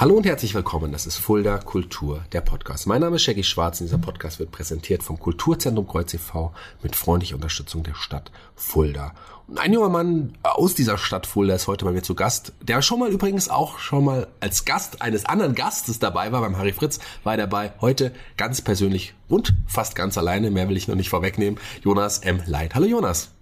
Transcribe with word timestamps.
Hallo 0.00 0.14
und 0.14 0.26
herzlich 0.26 0.54
willkommen. 0.54 0.92
Das 0.92 1.06
ist 1.06 1.16
Fulda 1.16 1.58
Kultur, 1.58 2.22
der 2.30 2.40
Podcast. 2.40 2.86
Mein 2.86 3.00
Name 3.00 3.16
ist 3.16 3.22
Shaggy 3.22 3.42
Schwarz 3.42 3.80
und 3.80 3.88
dieser 3.88 3.98
Podcast 3.98 4.38
wird 4.38 4.52
präsentiert 4.52 5.02
vom 5.02 5.18
Kulturzentrum 5.18 5.88
Kreuz 5.88 6.14
e.V. 6.14 6.52
mit 6.84 6.94
freundlicher 6.94 7.34
Unterstützung 7.34 7.82
der 7.82 7.96
Stadt 7.96 8.30
Fulda. 8.54 9.12
Und 9.48 9.58
ein 9.58 9.72
junger 9.72 9.88
Mann 9.88 10.34
aus 10.44 10.76
dieser 10.76 10.98
Stadt 10.98 11.26
Fulda 11.26 11.56
ist 11.56 11.66
heute 11.66 11.84
bei 11.84 11.90
mir 11.90 12.02
zu 12.02 12.14
Gast, 12.14 12.52
der 12.60 12.80
schon 12.80 13.00
mal 13.00 13.10
übrigens 13.10 13.48
auch 13.48 13.80
schon 13.80 14.04
mal 14.04 14.28
als 14.38 14.64
Gast 14.64 15.02
eines 15.02 15.24
anderen 15.24 15.56
Gastes 15.56 15.98
dabei 15.98 16.30
war. 16.30 16.42
Beim 16.42 16.56
Harry 16.56 16.72
Fritz 16.72 17.00
war 17.24 17.32
er 17.32 17.38
dabei. 17.38 17.72
Heute 17.80 18.12
ganz 18.36 18.62
persönlich 18.62 19.14
und 19.28 19.52
fast 19.66 19.96
ganz 19.96 20.16
alleine. 20.16 20.52
Mehr 20.52 20.68
will 20.68 20.76
ich 20.76 20.86
noch 20.86 20.94
nicht 20.94 21.10
vorwegnehmen. 21.10 21.58
Jonas 21.82 22.20
M. 22.20 22.40
Leit. 22.46 22.76
Hallo 22.76 22.86
Jonas. 22.86 23.32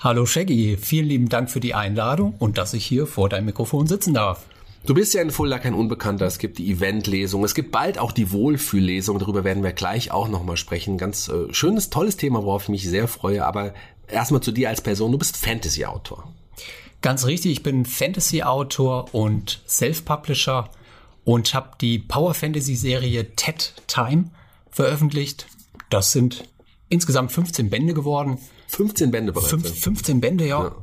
Hallo 0.00 0.26
Shaggy. 0.26 0.76
Vielen 0.76 1.06
lieben 1.06 1.28
Dank 1.28 1.52
für 1.52 1.60
die 1.60 1.74
Einladung 1.76 2.34
und 2.40 2.58
dass 2.58 2.74
ich 2.74 2.84
hier 2.84 3.06
vor 3.06 3.28
deinem 3.28 3.44
Mikrofon 3.44 3.86
sitzen 3.86 4.12
darf. 4.12 4.44
Du 4.86 4.94
bist 4.94 5.12
ja 5.12 5.20
in 5.20 5.30
Fulda 5.30 5.58
kein 5.58 5.74
Unbekannter. 5.74 6.26
Es 6.26 6.38
gibt 6.38 6.58
die 6.58 6.70
Eventlesung. 6.70 7.44
Es 7.44 7.54
gibt 7.54 7.70
bald 7.70 7.98
auch 7.98 8.12
die 8.12 8.32
Wohlfühllesung. 8.32 9.18
Darüber 9.18 9.44
werden 9.44 9.62
wir 9.62 9.72
gleich 9.72 10.10
auch 10.10 10.28
nochmal 10.28 10.56
sprechen. 10.56 10.96
Ganz 10.96 11.28
äh, 11.28 11.52
schönes, 11.52 11.90
tolles 11.90 12.16
Thema, 12.16 12.44
worauf 12.44 12.64
ich 12.64 12.68
mich 12.70 12.88
sehr 12.88 13.06
freue. 13.06 13.44
Aber 13.44 13.74
erstmal 14.08 14.40
zu 14.40 14.52
dir 14.52 14.68
als 14.70 14.80
Person. 14.80 15.12
Du 15.12 15.18
bist 15.18 15.36
Fantasy-Autor. 15.36 16.32
Ganz 17.02 17.26
richtig. 17.26 17.52
Ich 17.52 17.62
bin 17.62 17.84
Fantasy-Autor 17.84 19.14
und 19.14 19.62
Self-Publisher 19.66 20.70
und 21.24 21.52
habe 21.54 21.70
die 21.80 21.98
Power 21.98 22.34
Fantasy-Serie 22.34 23.36
Ted 23.36 23.74
Time 23.86 24.30
veröffentlicht. 24.70 25.46
Das 25.90 26.12
sind 26.12 26.44
insgesamt 26.88 27.32
15 27.32 27.68
Bände 27.68 27.92
geworden. 27.92 28.38
15 28.68 29.10
Bände 29.10 29.32
bereits. 29.32 29.50
Fünf, 29.50 29.78
15 29.78 30.20
Bände, 30.20 30.46
ja. 30.46 30.64
ja. 30.64 30.76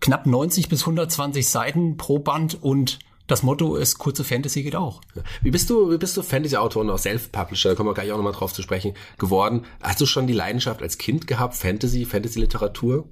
Knapp 0.00 0.26
90 0.26 0.68
bis 0.68 0.82
120 0.82 1.48
Seiten 1.48 1.96
pro 1.96 2.18
Band 2.18 2.62
und 2.62 2.98
das 3.30 3.42
Motto 3.42 3.76
ist, 3.76 3.98
kurze 3.98 4.24
Fantasy 4.24 4.62
geht 4.62 4.76
auch. 4.76 5.00
Wie 5.42 5.50
bist 5.50 5.70
du, 5.70 5.90
wie 5.90 5.98
bist 5.98 6.16
du 6.16 6.22
Fantasy-Autor 6.22 6.82
und 6.82 6.90
auch 6.90 6.98
Self-Publisher, 6.98 7.70
da 7.70 7.74
kommen 7.74 7.88
wir 7.88 7.94
gleich 7.94 8.10
auch 8.12 8.16
nochmal 8.16 8.32
drauf 8.32 8.52
zu 8.52 8.62
sprechen, 8.62 8.94
geworden? 9.18 9.64
Hast 9.82 10.00
du 10.00 10.06
schon 10.06 10.26
die 10.26 10.32
Leidenschaft 10.32 10.82
als 10.82 10.98
Kind 10.98 11.26
gehabt, 11.26 11.54
Fantasy, 11.54 12.04
Fantasy-Literatur? 12.04 13.06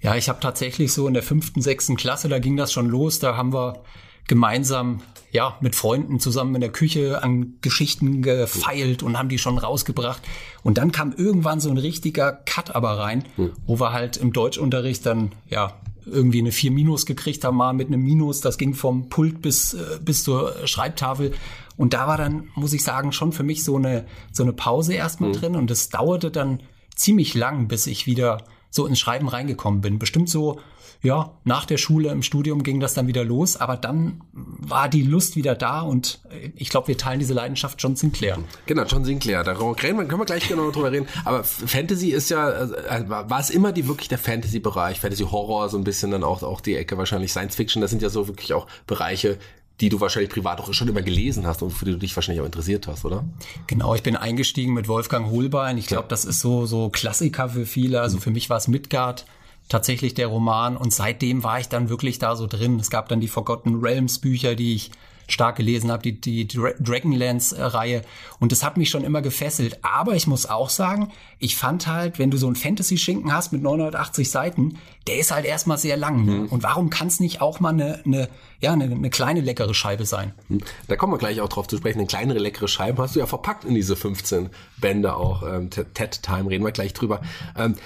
Ja, 0.00 0.16
ich 0.16 0.28
habe 0.28 0.40
tatsächlich 0.40 0.92
so 0.92 1.08
in 1.08 1.14
der 1.14 1.22
fünften, 1.22 1.62
sechsten 1.62 1.96
Klasse, 1.96 2.28
da 2.28 2.38
ging 2.38 2.56
das 2.56 2.72
schon 2.72 2.88
los, 2.88 3.18
da 3.18 3.36
haben 3.36 3.52
wir 3.52 3.82
gemeinsam 4.26 5.02
ja 5.32 5.56
mit 5.60 5.74
Freunden 5.74 6.20
zusammen 6.20 6.54
in 6.54 6.60
der 6.60 6.72
Küche 6.72 7.22
an 7.22 7.54
Geschichten 7.60 8.22
gefeilt 8.22 9.02
und 9.02 9.18
haben 9.18 9.28
die 9.28 9.38
schon 9.38 9.58
rausgebracht 9.58 10.22
und 10.62 10.78
dann 10.78 10.92
kam 10.92 11.12
irgendwann 11.12 11.60
so 11.60 11.70
ein 11.70 11.76
richtiger 11.76 12.32
Cut 12.32 12.74
aber 12.74 12.98
rein, 12.98 13.24
hm. 13.36 13.52
wo 13.66 13.78
wir 13.80 13.92
halt 13.92 14.16
im 14.16 14.32
Deutschunterricht 14.32 15.04
dann 15.04 15.32
ja 15.48 15.74
irgendwie 16.06 16.38
eine 16.38 16.52
4 16.52 16.70
Minus 16.70 17.06
gekriegt 17.06 17.44
haben, 17.44 17.56
mal 17.56 17.72
mit 17.72 17.88
einem 17.88 18.02
Minus. 18.02 18.40
Das 18.40 18.58
ging 18.58 18.74
vom 18.74 19.08
Pult 19.08 19.42
bis, 19.42 19.74
äh, 19.74 19.98
bis 20.02 20.24
zur 20.24 20.66
Schreibtafel. 20.66 21.32
Und 21.76 21.94
da 21.94 22.06
war 22.06 22.16
dann, 22.16 22.48
muss 22.54 22.72
ich 22.72 22.84
sagen, 22.84 23.12
schon 23.12 23.32
für 23.32 23.42
mich 23.42 23.64
so 23.64 23.76
eine, 23.76 24.06
so 24.32 24.42
eine 24.42 24.52
Pause 24.52 24.94
erstmal 24.94 25.30
mhm. 25.30 25.34
drin. 25.34 25.56
Und 25.56 25.70
es 25.70 25.88
dauerte 25.88 26.30
dann 26.30 26.60
ziemlich 26.94 27.34
lang, 27.34 27.68
bis 27.68 27.86
ich 27.86 28.06
wieder 28.06 28.44
so 28.74 28.86
ins 28.86 28.98
Schreiben 28.98 29.28
reingekommen 29.28 29.80
bin. 29.80 29.98
Bestimmt 30.00 30.28
so, 30.28 30.58
ja, 31.00 31.32
nach 31.44 31.64
der 31.64 31.76
Schule 31.76 32.10
im 32.10 32.22
Studium 32.22 32.62
ging 32.62 32.80
das 32.80 32.94
dann 32.94 33.06
wieder 33.06 33.24
los, 33.24 33.56
aber 33.56 33.76
dann 33.76 34.22
war 34.32 34.88
die 34.88 35.02
Lust 35.02 35.36
wieder 35.36 35.54
da 35.54 35.82
und 35.82 36.20
ich 36.56 36.70
glaube, 36.70 36.88
wir 36.88 36.98
teilen 36.98 37.20
diese 37.20 37.34
Leidenschaft 37.34 37.80
John 37.80 37.94
Sinclair. 37.94 38.38
Genau, 38.66 38.82
John 38.84 39.04
Sinclair. 39.04 39.44
Darüber 39.44 39.74
können 39.76 39.98
wir 39.98 40.24
gleich 40.24 40.48
genau 40.48 40.70
drüber 40.70 40.90
reden. 40.90 41.06
Aber 41.24 41.44
Fantasy 41.44 42.08
ist 42.08 42.30
ja, 42.30 42.50
äh, 42.50 43.08
war 43.08 43.38
es 43.38 43.50
immer 43.50 43.72
die 43.72 43.86
wirklich 43.86 44.08
der 44.08 44.18
Fantasy-Bereich, 44.18 44.98
Fantasy-Horror, 44.98 45.68
so 45.68 45.76
ein 45.76 45.84
bisschen 45.84 46.10
dann 46.10 46.24
auch, 46.24 46.42
auch 46.42 46.60
die 46.60 46.74
Ecke 46.74 46.98
wahrscheinlich 46.98 47.30
Science 47.30 47.54
Fiction. 47.54 47.80
Das 47.80 47.90
sind 47.90 48.02
ja 48.02 48.08
so 48.08 48.26
wirklich 48.26 48.54
auch 48.54 48.66
Bereiche, 48.86 49.38
die 49.80 49.88
du 49.88 50.00
wahrscheinlich 50.00 50.30
privat 50.30 50.60
auch 50.60 50.72
schon 50.72 50.88
immer 50.88 51.02
gelesen 51.02 51.46
hast 51.46 51.62
und 51.62 51.70
für 51.70 51.84
die 51.84 51.92
du 51.92 51.98
dich 51.98 52.14
wahrscheinlich 52.14 52.42
auch 52.42 52.46
interessiert 52.46 52.86
hast, 52.86 53.04
oder? 53.04 53.24
Genau, 53.66 53.94
ich 53.94 54.02
bin 54.02 54.16
eingestiegen 54.16 54.72
mit 54.72 54.86
Wolfgang 54.86 55.30
Holbein. 55.30 55.78
Ich 55.78 55.86
glaube, 55.86 56.04
ja. 56.04 56.08
das 56.08 56.24
ist 56.24 56.40
so 56.40 56.66
so 56.66 56.90
Klassiker 56.90 57.48
für 57.48 57.66
viele. 57.66 58.00
Also 58.00 58.18
für 58.18 58.30
mich 58.30 58.50
war 58.50 58.58
es 58.58 58.68
Midgard 58.68 59.26
tatsächlich 59.68 60.14
der 60.14 60.28
Roman 60.28 60.76
und 60.76 60.92
seitdem 60.92 61.42
war 61.42 61.58
ich 61.58 61.68
dann 61.68 61.88
wirklich 61.88 62.18
da 62.18 62.36
so 62.36 62.46
drin. 62.46 62.78
Es 62.78 62.90
gab 62.90 63.08
dann 63.08 63.20
die 63.20 63.28
Forgotten 63.28 63.80
Realms 63.80 64.18
Bücher, 64.20 64.54
die 64.54 64.74
ich 64.74 64.90
stark 65.28 65.56
gelesen 65.56 65.90
habe, 65.90 66.02
die, 66.02 66.20
die 66.20 66.46
Dragonlance-Reihe. 66.46 68.02
Und 68.40 68.52
das 68.52 68.62
hat 68.62 68.76
mich 68.76 68.90
schon 68.90 69.04
immer 69.04 69.22
gefesselt. 69.22 69.78
Aber 69.82 70.14
ich 70.14 70.26
muss 70.26 70.46
auch 70.46 70.70
sagen, 70.70 71.10
ich 71.38 71.56
fand 71.56 71.86
halt, 71.86 72.18
wenn 72.18 72.30
du 72.30 72.36
so 72.36 72.46
einen 72.46 72.56
Fantasy-Schinken 72.56 73.32
hast 73.32 73.52
mit 73.52 73.62
980 73.62 74.30
Seiten, 74.30 74.78
der 75.06 75.18
ist 75.18 75.30
halt 75.30 75.44
erstmal 75.44 75.78
sehr 75.78 75.96
lang. 75.96 76.24
Ne? 76.24 76.32
Mhm. 76.32 76.46
Und 76.46 76.62
warum 76.62 76.90
kann 76.90 77.08
es 77.08 77.20
nicht 77.20 77.40
auch 77.40 77.60
mal 77.60 77.70
eine, 77.70 78.02
eine, 78.04 78.28
ja, 78.60 78.72
eine, 78.72 78.84
eine 78.84 79.10
kleine 79.10 79.40
leckere 79.40 79.74
Scheibe 79.74 80.06
sein? 80.06 80.32
Mhm. 80.48 80.60
Da 80.88 80.96
kommen 80.96 81.12
wir 81.12 81.18
gleich 81.18 81.40
auch 81.40 81.48
drauf 81.48 81.68
zu 81.68 81.76
sprechen. 81.76 81.98
Eine 81.98 82.06
kleinere 82.06 82.38
leckere 82.38 82.68
Scheibe 82.68 83.02
hast 83.02 83.14
du 83.14 83.20
ja 83.20 83.26
verpackt 83.26 83.64
in 83.64 83.74
diese 83.74 83.96
15 83.96 84.50
Bände 84.78 85.16
auch. 85.16 85.42
Ähm, 85.42 85.70
TED 85.70 86.22
Time 86.22 86.50
reden 86.50 86.64
wir 86.64 86.72
gleich 86.72 86.92
drüber. 86.92 87.20
Ähm, 87.56 87.76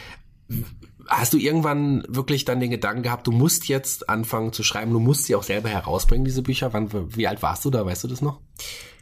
Hast 1.08 1.32
du 1.32 1.38
irgendwann 1.38 2.04
wirklich 2.08 2.44
dann 2.44 2.60
den 2.60 2.70
Gedanken 2.70 3.02
gehabt, 3.02 3.26
du 3.26 3.32
musst 3.32 3.66
jetzt 3.66 4.08
anfangen 4.08 4.52
zu 4.52 4.62
schreiben, 4.62 4.92
du 4.92 5.00
musst 5.00 5.24
sie 5.24 5.34
auch 5.34 5.42
selber 5.42 5.68
herausbringen, 5.68 6.24
diese 6.24 6.42
Bücher? 6.42 6.72
Wann, 6.72 6.90
wie 7.16 7.26
alt 7.26 7.42
warst 7.42 7.64
du 7.64 7.70
da, 7.70 7.84
weißt 7.84 8.04
du 8.04 8.08
das 8.08 8.20
noch? 8.20 8.40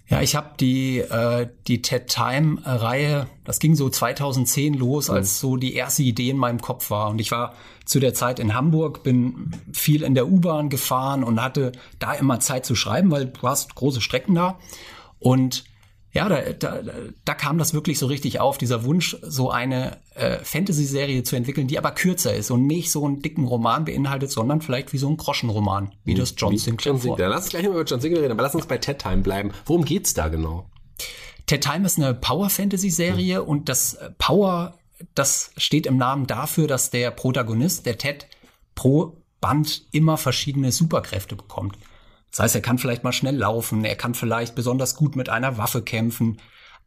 Ja, 0.09 0.23
ich 0.23 0.37
habe 0.37 0.51
die 0.61 0.99
äh, 0.99 1.49
die 1.67 1.83
TED 1.83 2.07
Time 2.07 2.59
Reihe, 2.65 3.27
das 3.45 3.59
ging 3.59 3.75
so 3.75 3.91
2010 3.91 4.75
los, 4.75 5.11
als 5.11 5.35
mhm. 5.35 5.41
so 5.41 5.57
die 5.57 5.75
erste 5.75 6.05
Idee 6.05 6.31
in 6.31 6.37
meinem 6.37 6.61
Kopf 6.61 6.91
war 6.91 7.11
und 7.11 7.21
ich 7.21 7.33
war 7.33 7.55
zu 7.85 7.99
der 7.99 8.15
Zeit 8.15 8.39
in 8.39 8.55
Hamburg, 8.55 9.03
bin 9.03 9.51
viel 9.73 10.03
in 10.03 10.15
der 10.15 10.29
U-Bahn 10.29 10.69
gefahren 10.69 11.25
und 11.25 11.43
hatte 11.43 11.73
da 11.99 12.13
immer 12.13 12.39
Zeit 12.39 12.65
zu 12.65 12.77
schreiben, 12.77 13.11
weil 13.11 13.27
du 13.27 13.43
hast 13.43 13.75
große 13.75 14.01
Strecken 14.01 14.37
da 14.37 14.59
und 15.19 15.65
ja, 16.17 16.29
da, 16.29 16.53
da, 16.53 16.83
da 17.25 17.35
kam 17.35 17.59
das 17.59 17.75
wirklich 17.75 17.99
so 17.99 18.07
richtig 18.07 18.41
auf, 18.41 18.59
dieser 18.59 18.85
Wunsch, 18.85 19.17
so 19.23 19.51
eine 19.51 19.99
äh, 20.15 20.39
Fantasy-Serie 20.39 21.23
zu 21.23 21.37
entwickeln, 21.37 21.67
die 21.67 21.79
aber 21.79 21.93
kürzer 21.93 22.35
ist 22.35 22.51
und 22.51 22.67
nicht 22.67 22.91
so 22.91 23.05
einen 23.05 23.21
dicken 23.21 23.45
Roman 23.45 23.85
beinhaltet, 23.85 24.31
sondern 24.31 24.61
vielleicht 24.61 24.93
wie 24.93 24.99
so 24.99 25.09
ein 25.09 25.17
Groschenroman, 25.17 25.93
wie 26.05 26.15
das 26.15 26.35
John 26.37 26.57
Sinclair 26.57 26.95
John 26.95 27.01
Sinclair. 27.01 27.29
Lass 27.29 27.45
uns 27.45 27.51
gleich 27.51 27.63
mal 27.65 27.71
über 27.71 27.85
John 27.85 28.01
Sinclair 28.01 28.23
reden, 28.23 28.33
aber 28.33 28.43
lass 28.43 28.55
uns 28.55 28.67
bei 28.67 28.79
Ted 28.79 28.99
Time 28.99 29.19
bleiben. 29.19 29.53
Worum 29.65 29.85
geht's 29.85 30.15
da 30.15 30.29
genau? 30.29 30.69
Ted 31.47 31.63
Time 31.63 31.87
ist 31.87 31.99
eine 31.99 32.15
Power-Fantasy-Serie 32.15 33.43
mhm. 33.43 33.49
und 33.49 33.69
das 33.69 33.99
Power, 34.19 34.79
das 35.15 35.51
steht 35.57 35.87
im 35.87 35.97
Namen 35.97 36.27
dafür, 36.27 36.67
dass 36.67 36.91
der 36.91 37.11
Protagonist, 37.11 37.87
der 37.87 37.99
Ted, 37.99 38.27
pro 38.75 39.17
Band 39.41 39.83
immer 39.93 40.17
verschiedene 40.17 40.73
Superkräfte 40.73 41.37
bekommt. 41.37 41.77
Das 42.37 42.45
heißt, 42.45 42.55
er 42.57 42.61
kann 42.61 42.77
vielleicht 42.77 43.03
mal 43.03 43.13
schnell 43.13 43.37
laufen, 43.39 43.83
er 43.87 43.97
kann 43.97 44.13
vielleicht 44.13 44.55
besonders 44.55 44.95
gut 44.95 45.17
mit 45.17 45.31
einer 45.31 45.57
Waffe 45.57 45.81
kämpfen, 45.81 46.37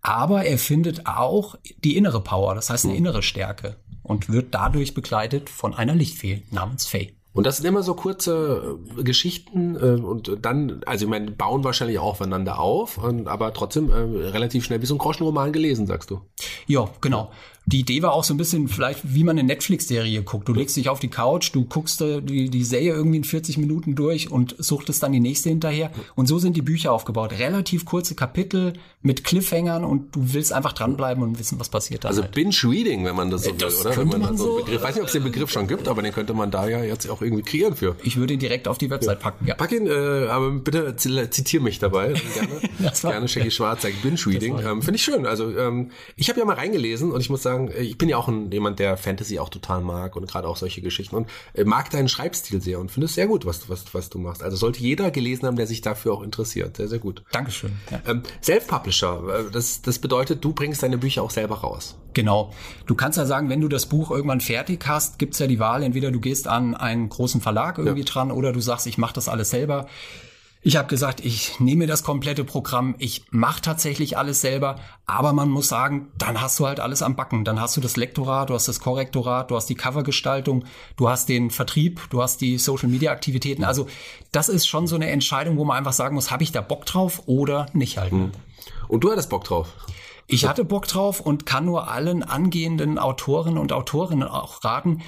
aber 0.03 0.45
er 0.45 0.59
findet 0.59 1.07
auch 1.07 1.55
die 1.83 1.97
innere 1.97 2.21
Power, 2.21 2.53
das 2.53 2.69
heißt 2.69 2.85
eine 2.85 2.93
hm. 2.93 2.99
innere 2.99 3.23
Stärke 3.23 3.77
und 4.03 4.29
wird 4.29 4.53
dadurch 4.53 4.93
begleitet 4.93 5.49
von 5.49 5.73
einer 5.73 5.95
Lichtfee 5.95 6.43
namens 6.51 6.85
Faye. 6.85 7.13
Und 7.33 7.47
das 7.47 7.57
sind 7.57 7.65
immer 7.65 7.81
so 7.81 7.95
kurze 7.95 8.77
äh, 8.99 9.03
Geschichten 9.03 9.75
äh, 9.75 9.99
und 9.99 10.37
dann, 10.39 10.83
also 10.85 11.05
ich 11.05 11.09
meine, 11.09 11.31
bauen 11.31 11.63
wahrscheinlich 11.63 11.97
auch 11.97 12.11
aufeinander 12.11 12.59
auf, 12.59 12.99
und, 12.99 13.27
aber 13.27 13.51
trotzdem 13.51 13.89
äh, 13.89 14.27
relativ 14.27 14.65
schnell 14.65 14.83
wie 14.83 14.85
so 14.85 14.93
ein 14.93 14.99
Groschenroman 14.99 15.51
gelesen, 15.51 15.87
sagst 15.87 16.11
du. 16.11 16.21
Ja, 16.67 16.89
genau 17.01 17.31
die 17.71 17.81
Idee 17.81 18.01
war 18.01 18.13
auch 18.13 18.23
so 18.23 18.33
ein 18.33 18.37
bisschen 18.37 18.67
vielleicht, 18.67 19.13
wie 19.13 19.23
man 19.23 19.37
eine 19.37 19.47
Netflix-Serie 19.47 20.23
guckt. 20.23 20.47
Du 20.47 20.53
legst 20.53 20.75
dich 20.75 20.89
auf 20.89 20.99
die 20.99 21.07
Couch, 21.07 21.51
du 21.53 21.65
guckst 21.65 22.01
äh, 22.01 22.19
die, 22.19 22.49
die 22.49 22.63
Serie 22.63 22.93
irgendwie 22.93 23.17
in 23.17 23.23
40 23.23 23.59
Minuten 23.59 23.93
durch 23.93 24.31
und 24.31 24.55
suchtest 24.57 25.03
dann 25.03 25.11
die 25.11 25.19
nächste 25.19 25.49
hinterher. 25.49 25.91
Und 26.15 26.25
so 26.25 26.39
sind 26.39 26.57
die 26.57 26.63
Bücher 26.63 26.91
aufgebaut. 26.91 27.33
Relativ 27.37 27.85
kurze 27.85 28.15
Kapitel 28.15 28.73
mit 29.01 29.23
Cliffhangern 29.23 29.83
und 29.83 30.15
du 30.15 30.33
willst 30.33 30.51
einfach 30.51 30.73
dranbleiben 30.73 31.23
und 31.23 31.37
wissen, 31.37 31.59
was 31.59 31.69
passiert 31.69 32.03
da. 32.03 32.09
Also 32.09 32.23
halt. 32.23 32.33
Binge-Reading, 32.33 33.05
wenn 33.05 33.15
man 33.15 33.29
das 33.29 33.43
so 33.43 33.51
das 33.51 33.85
will, 33.85 33.91
oder? 33.91 33.97
Wenn 33.97 34.07
man, 34.07 34.21
man 34.21 34.37
so, 34.37 34.57
Begriff, 34.57 34.81
weiß 34.81 34.95
nicht, 34.95 35.01
ob 35.01 35.07
es 35.07 35.13
den 35.13 35.23
Begriff 35.23 35.51
schon 35.51 35.67
gibt, 35.67 35.87
aber 35.87 36.01
den 36.01 36.11
könnte 36.11 36.33
man 36.33 36.51
da 36.51 36.67
ja 36.67 36.83
jetzt 36.83 37.09
auch 37.09 37.21
irgendwie 37.21 37.43
kreieren 37.43 37.75
für. 37.75 37.95
Ich 38.03 38.17
würde 38.17 38.33
ihn 38.33 38.39
direkt 38.39 38.67
auf 38.67 38.77
die 38.77 38.89
Website 38.89 39.19
packen, 39.19 39.45
ja. 39.47 39.55
Pack 39.55 39.71
ihn, 39.71 39.87
äh, 39.87 40.27
aber 40.27 40.51
bitte 40.51 40.95
zitiere 40.97 41.63
mich 41.63 41.79
dabei. 41.79 42.13
Gerne, 42.33 42.93
gerne 43.01 43.27
Shaggy 43.27 43.51
Schwarz 43.51 43.83
sagt 43.83 44.01
Binge-Reading. 44.01 44.59
Ähm, 44.59 44.81
Finde 44.81 44.95
ich 44.95 45.03
schön. 45.03 45.25
Also 45.25 45.55
ähm, 45.55 45.91
ich 46.15 46.29
habe 46.29 46.39
ja 46.39 46.45
mal 46.45 46.55
reingelesen 46.55 47.11
und 47.11 47.21
ich 47.21 47.29
muss 47.29 47.43
sagen, 47.43 47.58
ich 47.67 47.97
bin 47.97 48.09
ja 48.09 48.17
auch 48.17 48.27
ein 48.27 48.51
jemand, 48.51 48.79
der 48.79 48.97
Fantasy 48.97 49.39
auch 49.39 49.49
total 49.49 49.81
mag 49.81 50.15
und 50.15 50.27
gerade 50.27 50.47
auch 50.47 50.57
solche 50.57 50.81
Geschichten 50.81 51.15
und 51.15 51.29
äh, 51.53 51.63
mag 51.63 51.89
deinen 51.89 52.09
Schreibstil 52.09 52.61
sehr 52.61 52.79
und 52.79 52.91
finde 52.91 53.05
es 53.05 53.15
sehr 53.15 53.27
gut, 53.27 53.45
was, 53.45 53.69
was, 53.69 53.93
was 53.93 54.09
du 54.09 54.19
machst. 54.19 54.41
Also 54.41 54.57
sollte 54.57 54.79
jeder 54.79 55.11
gelesen 55.11 55.45
haben, 55.45 55.55
der 55.55 55.67
sich 55.67 55.81
dafür 55.81 56.13
auch 56.13 56.21
interessiert. 56.21 56.77
Sehr, 56.77 56.87
sehr 56.87 56.99
gut. 56.99 57.23
Dankeschön. 57.31 57.73
Ja. 57.91 58.01
Ähm, 58.07 58.23
Self-Publisher, 58.41 59.47
äh, 59.47 59.51
das, 59.51 59.81
das 59.81 59.99
bedeutet, 59.99 60.43
du 60.43 60.53
bringst 60.53 60.81
deine 60.83 60.97
Bücher 60.97 61.23
auch 61.23 61.31
selber 61.31 61.59
raus. 61.59 61.97
Genau. 62.13 62.53
Du 62.85 62.95
kannst 62.95 63.17
ja 63.17 63.25
sagen, 63.25 63.49
wenn 63.49 63.61
du 63.61 63.67
das 63.67 63.85
Buch 63.85 64.11
irgendwann 64.11 64.41
fertig 64.41 64.85
hast, 64.87 65.19
gibt's 65.19 65.39
ja 65.39 65.47
die 65.47 65.59
Wahl, 65.59 65.83
entweder 65.83 66.11
du 66.11 66.19
gehst 66.19 66.47
an 66.47 66.75
einen 66.75 67.09
großen 67.09 67.41
Verlag 67.41 67.77
irgendwie 67.77 67.99
ja. 67.99 68.05
dran 68.05 68.31
oder 68.31 68.51
du 68.51 68.59
sagst, 68.59 68.87
ich 68.87 68.97
mache 68.97 69.13
das 69.13 69.29
alles 69.29 69.49
selber. 69.49 69.87
Ich 70.61 70.75
habe 70.75 70.89
gesagt, 70.89 71.23
ich 71.23 71.61
nehme 71.61 71.87
das 71.87 72.03
komplette 72.03 72.43
Programm, 72.43 72.95
ich 72.99 73.23
mache 73.31 73.61
tatsächlich 73.61 74.17
alles 74.17 74.41
selber, 74.41 74.75
aber 75.05 75.31
man 75.31 75.49
muss 75.49 75.69
sagen, 75.69 76.11
dann 76.17 76.41
hast 76.41 76.59
du 76.59 76.67
halt 76.67 76.81
alles 76.81 77.01
am 77.01 77.15
Backen. 77.15 77.45
Dann 77.45 77.61
hast 77.61 77.77
du 77.77 77.81
das 77.81 77.95
Lektorat, 77.95 78.49
du 78.49 78.55
hast 78.55 78.67
das 78.67 78.81
Korrektorat, 78.81 79.51
du 79.51 79.55
hast 79.55 79.67
die 79.67 79.75
Covergestaltung, 79.75 80.65
du 80.97 81.07
hast 81.07 81.29
den 81.29 81.49
Vertrieb, 81.49 82.01
du 82.09 82.21
hast 82.21 82.41
die 82.41 82.57
Social-Media-Aktivitäten. 82.57 83.63
Also 83.63 83.87
das 84.33 84.49
ist 84.49 84.67
schon 84.67 84.85
so 84.85 84.95
eine 84.95 85.09
Entscheidung, 85.09 85.57
wo 85.57 85.63
man 85.63 85.77
einfach 85.77 85.93
sagen 85.93 86.15
muss, 86.15 86.29
habe 86.29 86.43
ich 86.43 86.51
da 86.51 86.59
Bock 86.59 86.85
drauf 86.85 87.23
oder 87.25 87.67
nicht 87.71 87.97
halt. 87.97 88.11
Hm. 88.11 88.31
Und 88.89 89.03
du 89.05 89.11
hattest 89.11 89.29
Bock 89.29 89.45
drauf? 89.45 89.69
Ich 90.27 90.45
hatte 90.45 90.63
Bock 90.63 90.87
drauf 90.87 91.21
und 91.21 91.45
kann 91.47 91.65
nur 91.65 91.89
allen 91.89 92.21
angehenden 92.21 92.99
Autoren 92.99 93.57
und 93.57 93.71
Autorinnen 93.71 94.27
auch 94.27 94.63
raten, 94.63 95.01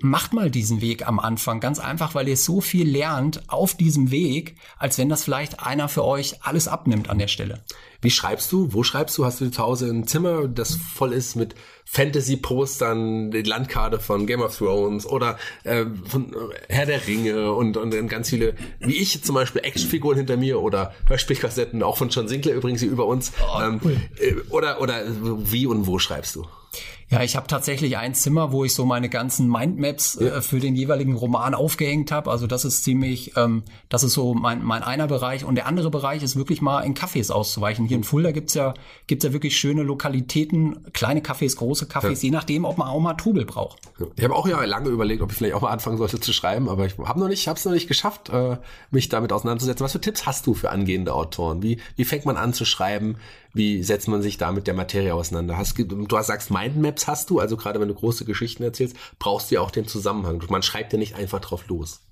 macht 0.00 0.32
mal 0.32 0.50
diesen 0.50 0.80
Weg 0.80 1.06
am 1.06 1.18
Anfang. 1.18 1.60
Ganz 1.60 1.78
einfach, 1.78 2.14
weil 2.14 2.28
ihr 2.28 2.36
so 2.36 2.60
viel 2.60 2.88
lernt 2.88 3.48
auf 3.48 3.74
diesem 3.74 4.10
Weg, 4.10 4.56
als 4.78 4.98
wenn 4.98 5.08
das 5.08 5.24
vielleicht 5.24 5.60
einer 5.60 5.88
für 5.88 6.04
euch 6.04 6.42
alles 6.42 6.68
abnimmt 6.68 7.08
an 7.10 7.18
der 7.18 7.28
Stelle. 7.28 7.62
Wie 8.00 8.10
schreibst 8.10 8.52
du? 8.52 8.72
Wo 8.72 8.82
schreibst 8.82 9.16
du? 9.18 9.24
Hast 9.24 9.40
du 9.40 9.50
zu 9.50 9.62
Hause 9.62 9.88
ein 9.88 10.06
Zimmer, 10.06 10.48
das 10.48 10.76
voll 10.76 11.12
ist 11.12 11.34
mit 11.34 11.54
Fantasy-Postern, 11.86 13.30
die 13.30 13.42
Landkarte 13.42 13.98
von 13.98 14.26
Game 14.26 14.42
of 14.42 14.56
Thrones 14.56 15.06
oder 15.06 15.38
äh, 15.64 15.84
von 16.04 16.34
Herr 16.68 16.86
der 16.86 17.06
Ringe 17.06 17.52
und, 17.52 17.76
und 17.76 18.08
ganz 18.08 18.30
viele, 18.30 18.54
wie 18.80 18.96
ich 18.96 19.22
zum 19.22 19.34
Beispiel, 19.34 19.62
Actionfiguren 19.64 20.16
hinter 20.16 20.36
mir 20.36 20.60
oder 20.60 20.94
Hörspielkassetten, 21.06 21.82
auch 21.82 21.96
von 21.96 22.08
John 22.08 22.28
Sinclair 22.28 22.56
übrigens 22.56 22.80
hier 22.80 22.90
über 22.90 23.06
uns. 23.06 23.32
Oh, 23.40 23.60
ähm, 23.62 23.80
cool. 23.84 23.96
äh, 24.18 24.34
oder, 24.50 24.80
oder 24.80 25.02
wie 25.06 25.66
und 25.66 25.86
wo 25.86 25.98
schreibst 25.98 26.36
du? 26.36 26.44
Ja, 27.08 27.22
ich 27.22 27.36
habe 27.36 27.46
tatsächlich 27.46 27.96
ein 27.96 28.14
Zimmer, 28.14 28.50
wo 28.50 28.64
ich 28.64 28.74
so 28.74 28.84
meine 28.84 29.08
ganzen 29.08 29.48
Mindmaps 29.48 30.16
äh, 30.16 30.42
für 30.42 30.58
den 30.58 30.74
jeweiligen 30.74 31.14
Roman 31.14 31.54
aufgehängt 31.54 32.10
habe. 32.10 32.32
Also 32.32 32.48
das 32.48 32.64
ist 32.64 32.82
ziemlich, 32.82 33.36
ähm, 33.36 33.62
das 33.88 34.02
ist 34.02 34.14
so 34.14 34.34
mein, 34.34 34.64
mein 34.64 34.82
einer 34.82 35.06
Bereich. 35.06 35.44
Und 35.44 35.54
der 35.54 35.66
andere 35.66 35.90
Bereich 35.90 36.24
ist 36.24 36.34
wirklich 36.34 36.60
mal 36.62 36.80
in 36.80 36.94
Cafés 36.94 37.30
auszuweichen. 37.30 37.86
Hier 37.86 37.96
in 37.96 38.02
Fulda 38.02 38.32
gibt's 38.32 38.54
ja, 38.54 38.74
gibt's 39.06 39.24
ja 39.24 39.32
wirklich 39.32 39.56
schöne 39.56 39.84
Lokalitäten, 39.84 40.92
kleine 40.92 41.20
Cafés, 41.20 41.56
große 41.56 41.84
Cafés, 41.84 42.08
ja. 42.08 42.22
je 42.22 42.30
nachdem, 42.30 42.64
ob 42.64 42.76
man 42.76 42.88
auch 42.88 42.98
mal 42.98 43.14
Trubel 43.14 43.44
braucht. 43.44 43.78
Ich 44.16 44.24
habe 44.24 44.34
auch 44.34 44.48
ja 44.48 44.64
lange 44.64 44.88
überlegt, 44.88 45.22
ob 45.22 45.30
ich 45.30 45.38
vielleicht 45.38 45.54
auch 45.54 45.62
mal 45.62 45.70
anfangen 45.70 45.98
sollte 45.98 46.18
zu 46.18 46.32
schreiben, 46.32 46.68
aber 46.68 46.86
ich 46.86 46.98
habe 46.98 47.20
noch 47.20 47.28
nicht, 47.28 47.46
habe 47.46 47.56
es 47.56 47.64
noch 47.64 47.72
nicht 47.72 47.86
geschafft, 47.86 48.30
äh, 48.30 48.56
mich 48.90 49.08
damit 49.08 49.32
auseinanderzusetzen. 49.32 49.84
Was 49.84 49.92
für 49.92 50.00
Tipps 50.00 50.26
hast 50.26 50.44
du 50.48 50.54
für 50.54 50.70
angehende 50.70 51.14
Autoren? 51.14 51.62
Wie, 51.62 51.78
wie 51.94 52.04
fängt 52.04 52.24
man 52.24 52.36
an 52.36 52.52
zu 52.52 52.64
schreiben? 52.64 53.16
Wie 53.56 53.82
setzt 53.82 54.06
man 54.06 54.20
sich 54.20 54.36
da 54.36 54.52
mit 54.52 54.66
der 54.66 54.74
Materie 54.74 55.14
auseinander? 55.14 55.56
Hast, 55.56 55.78
du 55.78 56.18
hast, 56.18 56.26
sagst, 56.26 56.50
Mindmaps 56.66 57.06
hast 57.06 57.30
du, 57.30 57.38
also 57.38 57.56
gerade 57.56 57.80
wenn 57.80 57.88
du 57.88 57.94
große 57.94 58.24
Geschichten 58.24 58.62
erzählst, 58.62 58.96
brauchst 59.18 59.50
du 59.50 59.56
ja 59.56 59.60
auch 59.60 59.70
den 59.70 59.86
Zusammenhang. 59.86 60.42
Man 60.48 60.62
schreibt 60.62 60.92
ja 60.92 60.98
nicht 60.98 61.14
einfach 61.14 61.40
drauf 61.40 61.66
los. 61.68 62.02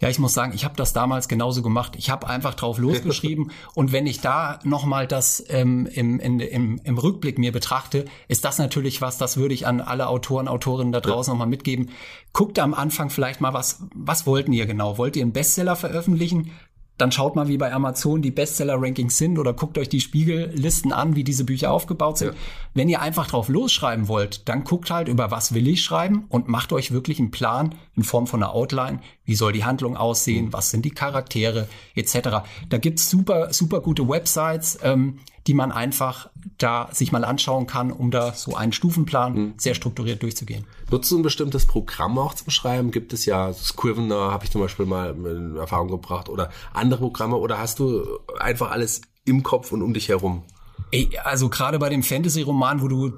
Ja, 0.00 0.08
ich 0.08 0.20
muss 0.20 0.34
sagen, 0.34 0.52
ich 0.54 0.64
habe 0.64 0.76
das 0.76 0.92
damals 0.92 1.26
genauso 1.26 1.62
gemacht. 1.62 1.94
Ich 1.96 2.10
habe 2.10 2.28
einfach 2.28 2.54
drauf 2.54 2.78
losgeschrieben 2.78 3.50
und 3.74 3.90
wenn 3.90 4.06
ich 4.06 4.20
da 4.20 4.60
nochmal 4.62 5.08
das 5.08 5.44
ähm, 5.48 5.86
im, 5.86 6.20
in, 6.20 6.38
im, 6.38 6.80
im 6.84 6.98
Rückblick 6.98 7.38
mir 7.38 7.50
betrachte, 7.50 8.04
ist 8.28 8.44
das 8.44 8.58
natürlich 8.58 9.00
was, 9.00 9.18
das 9.18 9.36
würde 9.36 9.54
ich 9.54 9.66
an 9.66 9.80
alle 9.80 10.06
Autoren, 10.06 10.46
Autorinnen 10.46 10.92
da 10.92 11.00
draußen 11.00 11.32
ja. 11.32 11.34
nochmal 11.34 11.48
mitgeben. 11.48 11.90
Guckt 12.32 12.60
am 12.60 12.72
Anfang 12.72 13.10
vielleicht 13.10 13.40
mal, 13.40 13.52
was, 13.52 13.82
was 13.94 14.26
wollten 14.26 14.52
ihr 14.52 14.66
genau? 14.66 14.96
Wollt 14.96 15.16
ihr 15.16 15.22
einen 15.22 15.32
Bestseller 15.32 15.74
veröffentlichen? 15.74 16.52
Dann 16.98 17.12
schaut 17.12 17.36
mal, 17.36 17.48
wie 17.48 17.56
bei 17.56 17.72
Amazon 17.72 18.22
die 18.22 18.32
Bestseller-Rankings 18.32 19.16
sind 19.16 19.38
oder 19.38 19.52
guckt 19.52 19.78
euch 19.78 19.88
die 19.88 20.00
Spiegellisten 20.00 20.92
an, 20.92 21.16
wie 21.16 21.24
diese 21.24 21.44
Bücher 21.44 21.70
aufgebaut 21.70 22.18
sind. 22.18 22.34
Ja. 22.34 22.40
Wenn 22.74 22.88
ihr 22.88 23.00
einfach 23.00 23.28
drauf 23.28 23.48
losschreiben 23.48 24.08
wollt, 24.08 24.48
dann 24.48 24.64
guckt 24.64 24.90
halt 24.90 25.08
über 25.08 25.30
was 25.30 25.54
will 25.54 25.68
ich 25.68 25.82
schreiben 25.82 26.26
und 26.28 26.48
macht 26.48 26.72
euch 26.72 26.90
wirklich 26.90 27.20
einen 27.20 27.30
Plan 27.30 27.74
in 27.96 28.02
Form 28.02 28.26
von 28.26 28.42
einer 28.42 28.52
Outline. 28.52 29.00
Wie 29.28 29.34
soll 29.34 29.52
die 29.52 29.64
Handlung 29.64 29.96
aussehen? 29.96 30.46
Mhm. 30.46 30.52
Was 30.54 30.70
sind 30.70 30.84
die 30.84 30.90
Charaktere 30.90 31.68
etc. 31.94 32.40
Da 32.68 32.78
gibt's 32.78 33.08
super, 33.08 33.52
super 33.52 33.80
gute 33.80 34.08
Websites. 34.08 34.78
Ähm, 34.82 35.20
die 35.48 35.54
man 35.54 35.72
einfach 35.72 36.28
da 36.58 36.90
sich 36.92 37.10
mal 37.10 37.24
anschauen 37.24 37.66
kann, 37.66 37.90
um 37.90 38.10
da 38.10 38.34
so 38.34 38.54
einen 38.54 38.72
Stufenplan 38.72 39.32
mhm. 39.32 39.54
sehr 39.56 39.74
strukturiert 39.74 40.22
durchzugehen. 40.22 40.66
Nutzt 40.90 41.10
du 41.10 41.16
ein 41.16 41.22
bestimmtes 41.22 41.64
Programm 41.64 42.18
auch 42.18 42.34
zum 42.34 42.50
Schreiben? 42.50 42.90
Gibt 42.90 43.14
es 43.14 43.24
ja 43.24 43.54
Scrivener, 43.54 44.30
habe 44.30 44.44
ich 44.44 44.50
zum 44.50 44.60
Beispiel 44.60 44.84
mal 44.84 45.16
in 45.16 45.56
Erfahrung 45.56 45.88
gebracht, 45.88 46.28
oder 46.28 46.50
andere 46.74 47.00
Programme, 47.00 47.36
oder 47.36 47.58
hast 47.58 47.78
du 47.78 48.04
einfach 48.38 48.70
alles 48.70 49.00
im 49.24 49.42
Kopf 49.42 49.72
und 49.72 49.80
um 49.80 49.94
dich 49.94 50.10
herum? 50.10 50.42
Also 51.24 51.48
gerade 51.48 51.78
bei 51.78 51.88
dem 51.88 52.02
Fantasy-Roman, 52.02 52.82
wo 52.82 52.88
du 52.88 53.08
äh, 53.08 53.12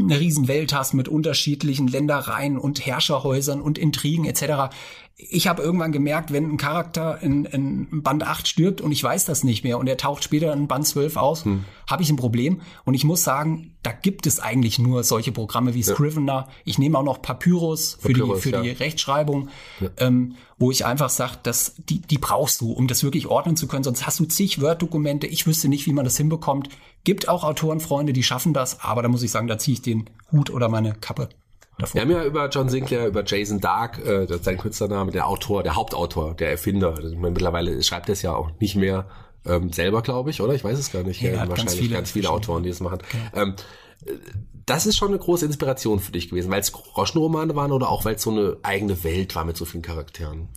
eine 0.00 0.18
Riesenwelt 0.18 0.72
hast 0.72 0.94
mit 0.94 1.08
unterschiedlichen 1.08 1.86
Ländereien 1.86 2.58
und 2.58 2.84
Herrscherhäusern 2.84 3.60
und 3.60 3.78
Intrigen 3.78 4.24
etc., 4.24 4.74
ich 5.30 5.46
habe 5.46 5.62
irgendwann 5.62 5.92
gemerkt, 5.92 6.32
wenn 6.32 6.50
ein 6.50 6.56
Charakter 6.56 7.18
in, 7.22 7.44
in 7.44 8.02
Band 8.02 8.26
8 8.26 8.48
stirbt 8.48 8.80
und 8.80 8.92
ich 8.92 9.02
weiß 9.02 9.24
das 9.24 9.44
nicht 9.44 9.64
mehr 9.64 9.78
und 9.78 9.86
er 9.86 9.96
taucht 9.96 10.24
später 10.24 10.52
in 10.52 10.68
Band 10.68 10.86
12 10.86 11.16
aus, 11.16 11.44
hm. 11.44 11.64
habe 11.88 12.02
ich 12.02 12.10
ein 12.10 12.16
Problem. 12.16 12.60
Und 12.84 12.94
ich 12.94 13.04
muss 13.04 13.22
sagen, 13.22 13.76
da 13.82 13.92
gibt 13.92 14.26
es 14.26 14.40
eigentlich 14.40 14.78
nur 14.78 15.04
solche 15.04 15.32
Programme 15.32 15.74
wie 15.74 15.82
Scrivener. 15.82 16.32
Ja. 16.32 16.48
Ich 16.64 16.78
nehme 16.78 16.98
auch 16.98 17.04
noch 17.04 17.22
Papyrus 17.22 17.98
für 18.00 18.08
Papyrus, 18.08 18.36
die, 18.36 18.42
für 18.42 18.56
ja. 18.56 18.62
die 18.62 18.70
Rechtschreibung, 18.70 19.48
ja. 19.80 19.88
ähm, 19.98 20.34
wo 20.58 20.70
ich 20.70 20.84
einfach 20.84 21.10
sage, 21.10 21.38
dass 21.42 21.74
die, 21.76 22.00
die 22.00 22.18
brauchst 22.18 22.60
du, 22.60 22.72
um 22.72 22.88
das 22.88 23.02
wirklich 23.02 23.26
ordnen 23.26 23.56
zu 23.56 23.68
können. 23.68 23.84
Sonst 23.84 24.06
hast 24.06 24.18
du 24.20 24.24
zig 24.24 24.60
Word-Dokumente. 24.60 25.26
Ich 25.26 25.46
wüsste 25.46 25.68
nicht, 25.68 25.86
wie 25.86 25.92
man 25.92 26.04
das 26.04 26.16
hinbekommt. 26.16 26.68
Gibt 27.04 27.28
auch 27.28 27.44
Autorenfreunde, 27.44 28.12
die 28.12 28.22
schaffen 28.22 28.54
das, 28.54 28.80
aber 28.80 29.02
da 29.02 29.08
muss 29.08 29.22
ich 29.22 29.30
sagen, 29.30 29.48
da 29.48 29.58
ziehe 29.58 29.74
ich 29.74 29.82
den 29.82 30.08
Hut 30.30 30.50
oder 30.50 30.68
meine 30.68 30.94
Kappe 30.94 31.28
davor. 31.78 31.94
Wir 31.94 32.02
haben 32.02 32.10
ja 32.10 32.24
über 32.24 32.48
John 32.48 32.68
Sinclair, 32.68 33.06
über 33.06 33.24
Jason 33.24 33.60
Dark, 33.60 33.98
äh, 34.04 34.26
das 34.26 34.38
ist 34.38 34.44
sein 34.44 34.58
Künstlername, 34.58 35.12
der 35.12 35.28
Autor, 35.28 35.62
der 35.62 35.74
Hauptautor, 35.76 36.34
der 36.34 36.50
Erfinder. 36.50 36.94
Also, 36.96 37.14
meine, 37.16 37.32
mittlerweile 37.32 37.82
schreibt 37.82 38.08
er 38.08 38.14
es 38.14 38.22
ja 38.22 38.34
auch 38.34 38.50
nicht 38.60 38.76
mehr 38.76 39.06
ähm, 39.44 39.72
selber, 39.72 40.02
glaube 40.02 40.30
ich, 40.30 40.40
oder? 40.40 40.54
Ich 40.54 40.64
weiß 40.64 40.78
es 40.78 40.92
gar 40.92 41.02
nicht. 41.02 41.20
Ja, 41.20 41.32
wahrscheinlich 41.32 41.56
ganz 41.56 41.74
viele, 41.74 41.94
ganz 41.94 42.10
viele 42.10 42.30
Autoren, 42.30 42.62
die 42.62 42.70
es 42.70 42.80
machen. 42.80 42.98
Okay. 43.02 43.18
Ähm, 43.34 43.54
das 44.66 44.86
ist 44.86 44.96
schon 44.96 45.08
eine 45.08 45.18
große 45.18 45.44
Inspiration 45.44 46.00
für 46.00 46.12
dich 46.12 46.28
gewesen, 46.28 46.50
weil 46.50 46.60
es 46.60 46.72
Groschenromane 46.72 47.54
waren 47.56 47.72
oder 47.72 47.88
auch 47.88 48.04
weil 48.04 48.16
es 48.16 48.22
so 48.22 48.30
eine 48.30 48.56
eigene 48.62 49.02
Welt 49.04 49.34
war 49.34 49.44
mit 49.44 49.56
so 49.56 49.64
vielen 49.64 49.82
Charakteren? 49.82 50.48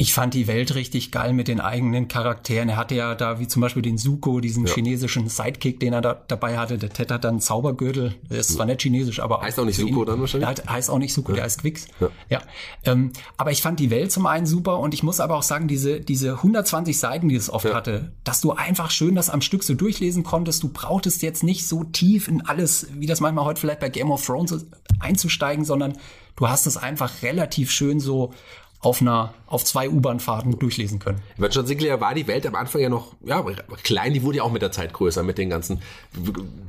Ich 0.00 0.14
fand 0.14 0.32
die 0.32 0.46
Welt 0.46 0.74
richtig 0.76 1.12
geil 1.12 1.34
mit 1.34 1.46
den 1.46 1.60
eigenen 1.60 2.08
Charakteren. 2.08 2.70
Er 2.70 2.78
hatte 2.78 2.94
ja 2.94 3.14
da 3.14 3.38
wie 3.38 3.46
zum 3.46 3.60
Beispiel 3.60 3.82
den 3.82 3.98
Suko, 3.98 4.40
diesen 4.40 4.64
ja. 4.64 4.72
chinesischen 4.72 5.28
Sidekick, 5.28 5.78
den 5.78 5.92
er 5.92 6.00
da 6.00 6.14
dabei 6.14 6.56
hatte. 6.56 6.78
Der 6.78 6.88
Ted 6.88 7.10
hat 7.10 7.24
dann 7.24 7.32
einen 7.32 7.40
Zaubergürtel. 7.40 8.14
Der 8.30 8.38
ist 8.38 8.54
zwar 8.54 8.64
nicht 8.64 8.80
chinesisch, 8.80 9.20
aber 9.20 9.42
heißt 9.42 9.60
auch 9.60 9.66
nicht 9.66 9.76
Suko 9.76 10.00
ihn, 10.00 10.06
dann 10.06 10.20
wahrscheinlich. 10.20 10.48
Der 10.54 10.72
heißt 10.72 10.88
auch 10.88 10.96
nicht 10.96 11.12
Suko, 11.12 11.32
ja. 11.32 11.34
der 11.36 11.44
heißt 11.44 11.60
Quix. 11.60 11.86
Ja. 12.00 12.08
ja. 12.30 12.40
Ähm, 12.84 13.12
aber 13.36 13.50
ich 13.50 13.60
fand 13.60 13.78
die 13.78 13.90
Welt 13.90 14.10
zum 14.10 14.24
einen 14.24 14.46
super 14.46 14.78
und 14.78 14.94
ich 14.94 15.02
muss 15.02 15.20
aber 15.20 15.36
auch 15.36 15.42
sagen, 15.42 15.68
diese 15.68 16.00
diese 16.00 16.32
120 16.32 16.98
Seiten, 16.98 17.28
die 17.28 17.36
es 17.36 17.50
oft 17.50 17.66
ja. 17.66 17.74
hatte, 17.74 18.12
dass 18.24 18.40
du 18.40 18.52
einfach 18.52 18.90
schön 18.90 19.16
das 19.16 19.28
am 19.28 19.42
Stück 19.42 19.62
so 19.64 19.74
durchlesen 19.74 20.22
konntest. 20.24 20.62
Du 20.62 20.70
brauchtest 20.70 21.20
jetzt 21.20 21.42
nicht 21.42 21.68
so 21.68 21.84
tief 21.84 22.26
in 22.26 22.40
alles, 22.40 22.86
wie 22.94 23.06
das 23.06 23.20
manchmal 23.20 23.44
heute 23.44 23.60
vielleicht 23.60 23.80
bei 23.80 23.90
Game 23.90 24.10
of 24.10 24.24
Thrones 24.24 24.64
einzusteigen, 24.98 25.66
sondern 25.66 25.98
du 26.36 26.48
hast 26.48 26.66
es 26.66 26.78
einfach 26.78 27.20
relativ 27.20 27.70
schön 27.70 28.00
so 28.00 28.32
auf 28.80 29.02
einer 29.02 29.34
auf 29.50 29.64
zwei 29.64 29.90
U-Bahn-Fahrten 29.90 30.58
durchlesen 30.58 31.00
können. 31.00 31.20
Bei 31.36 31.48
John 31.48 31.66
Sinclair 31.66 32.00
war 32.00 32.14
die 32.14 32.26
Welt 32.28 32.46
am 32.46 32.54
Anfang 32.54 32.80
ja 32.80 32.88
noch 32.88 33.14
ja, 33.24 33.44
klein, 33.82 34.14
die 34.14 34.22
wurde 34.22 34.38
ja 34.38 34.44
auch 34.44 34.52
mit 34.52 34.62
der 34.62 34.70
Zeit 34.70 34.92
größer, 34.92 35.24
mit 35.24 35.38
den 35.38 35.50
ganzen 35.50 35.82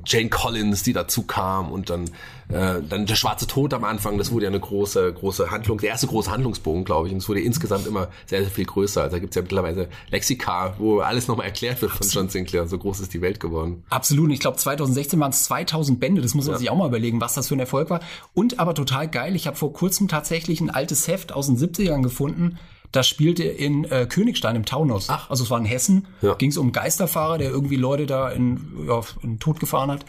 Jane 0.05 0.29
Collins, 0.29 0.81
die 0.81 0.91
dazu 0.91 1.21
kam 1.21 1.71
und 1.71 1.91
dann, 1.91 2.05
äh, 2.49 2.81
dann 2.81 3.05
der 3.05 3.15
Schwarze 3.15 3.45
Tod 3.45 3.75
am 3.75 3.83
Anfang, 3.83 4.17
das 4.17 4.31
wurde 4.31 4.45
ja 4.45 4.49
eine 4.49 4.59
große, 4.59 5.13
große 5.13 5.51
Handlung, 5.51 5.77
der 5.77 5.91
erste 5.91 6.07
große 6.07 6.31
Handlungsbogen, 6.31 6.83
glaube 6.83 7.07
ich, 7.07 7.13
und 7.13 7.19
es 7.19 7.29
wurde 7.29 7.41
insgesamt 7.41 7.85
immer 7.85 8.07
sehr, 8.25 8.41
sehr 8.41 8.49
viel 8.49 8.65
größer. 8.65 9.03
Also 9.03 9.15
da 9.15 9.19
gibt's 9.19 9.35
ja 9.35 9.43
mittlerweile 9.43 9.87
Lexika, 10.09 10.73
wo 10.79 11.01
alles 11.01 11.27
nochmal 11.27 11.45
erklärt 11.45 11.83
wird 11.83 11.91
von 11.91 12.07
John 12.09 12.29
Sinclair, 12.29 12.67
so 12.67 12.79
groß 12.79 12.99
ist 12.99 13.13
die 13.13 13.21
Welt 13.21 13.39
geworden. 13.39 13.83
Absolut, 13.91 14.25
und 14.25 14.31
ich 14.31 14.39
glaube 14.39 14.57
2016 14.57 15.19
waren 15.19 15.31
es 15.31 15.43
2000 15.43 15.99
Bände, 15.99 16.23
das 16.23 16.33
muss 16.33 16.45
man 16.45 16.55
ja. 16.55 16.59
sich 16.59 16.69
auch 16.71 16.77
mal 16.77 16.87
überlegen, 16.87 17.21
was 17.21 17.35
das 17.35 17.47
für 17.47 17.55
ein 17.55 17.59
Erfolg 17.59 17.91
war. 17.91 17.99
Und 18.33 18.59
aber 18.59 18.73
total 18.73 19.07
geil, 19.07 19.35
ich 19.35 19.45
habe 19.45 19.55
vor 19.55 19.71
kurzem 19.71 20.07
tatsächlich 20.07 20.61
ein 20.61 20.71
altes 20.71 21.07
Heft 21.07 21.31
aus 21.31 21.45
den 21.45 21.57
70ern 21.57 22.01
gefunden, 22.01 22.57
das 22.91 23.07
spielte 23.07 23.43
in 23.43 23.85
äh, 23.85 24.05
Königstein 24.05 24.55
im 24.55 24.65
Taunus. 24.65 25.09
Ach. 25.09 25.29
Also 25.29 25.43
es 25.43 25.49
war 25.49 25.57
in 25.57 25.65
Hessen. 25.65 26.07
Ja. 26.21 26.33
Ging 26.33 26.49
es 26.49 26.57
um 26.57 26.71
Geisterfahrer, 26.71 27.37
der 27.37 27.49
irgendwie 27.49 27.77
Leute 27.77 28.05
da 28.05 28.29
in, 28.29 28.85
ja, 28.87 29.01
in 29.23 29.39
Tod 29.39 29.59
gefahren 29.59 29.91
hat. 29.91 30.05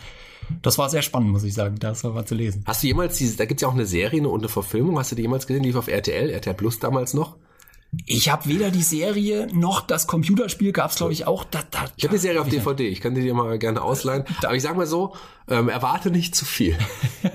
Das 0.61 0.79
war 0.79 0.91
sehr 0.91 1.03
spannend, 1.03 1.31
muss 1.31 1.45
ich 1.45 1.55
sagen. 1.55 1.77
Das 1.79 2.05
war 2.05 2.27
zu 2.27 2.35
lesen. 2.35 2.65
Hast 2.67 2.83
du 2.83 2.89
jemals 2.89 3.17
diese, 3.17 3.37
da 3.37 3.45
gibt's 3.45 3.62
ja 3.62 3.69
auch 3.69 3.75
eine 3.75 3.87
Serie 3.87 4.27
und 4.29 4.41
eine 4.41 4.49
Verfilmung, 4.49 4.99
hast 4.99 5.12
du 5.12 5.17
die 5.17 5.23
jemals 5.23 5.47
gesehen? 5.47 5.62
Die 5.62 5.71
lief 5.71 5.77
auf 5.77 5.89
RTL, 5.89 6.31
RTL 6.31 6.55
Plus 6.55 6.79
damals 6.79 7.15
noch? 7.15 7.37
Ich 8.07 8.31
habe 8.31 8.47
weder 8.47 8.71
die 8.71 8.83
Serie 8.83 9.49
noch 9.53 9.83
das 9.83 10.07
Computerspiel 10.07 10.73
gab's 10.73 10.97
glaube 10.97 11.12
ich 11.12 11.27
auch. 11.27 11.45
Da, 11.45 11.61
da, 11.71 11.85
ich 11.97 12.05
habe 12.05 12.15
die 12.15 12.21
Serie 12.21 12.41
auf 12.41 12.49
DVD. 12.49 12.89
Ich 12.89 13.03
kann 13.03 13.15
die 13.15 13.21
dir 13.21 13.35
mal 13.35 13.59
gerne 13.59 13.83
ausleihen. 13.83 14.25
Aber 14.43 14.55
ich 14.55 14.62
sag 14.62 14.77
mal 14.77 14.87
so, 14.87 15.15
ähm, 15.49 15.69
erwarte 15.69 16.11
nicht 16.11 16.35
zu 16.35 16.47
viel. 16.47 16.77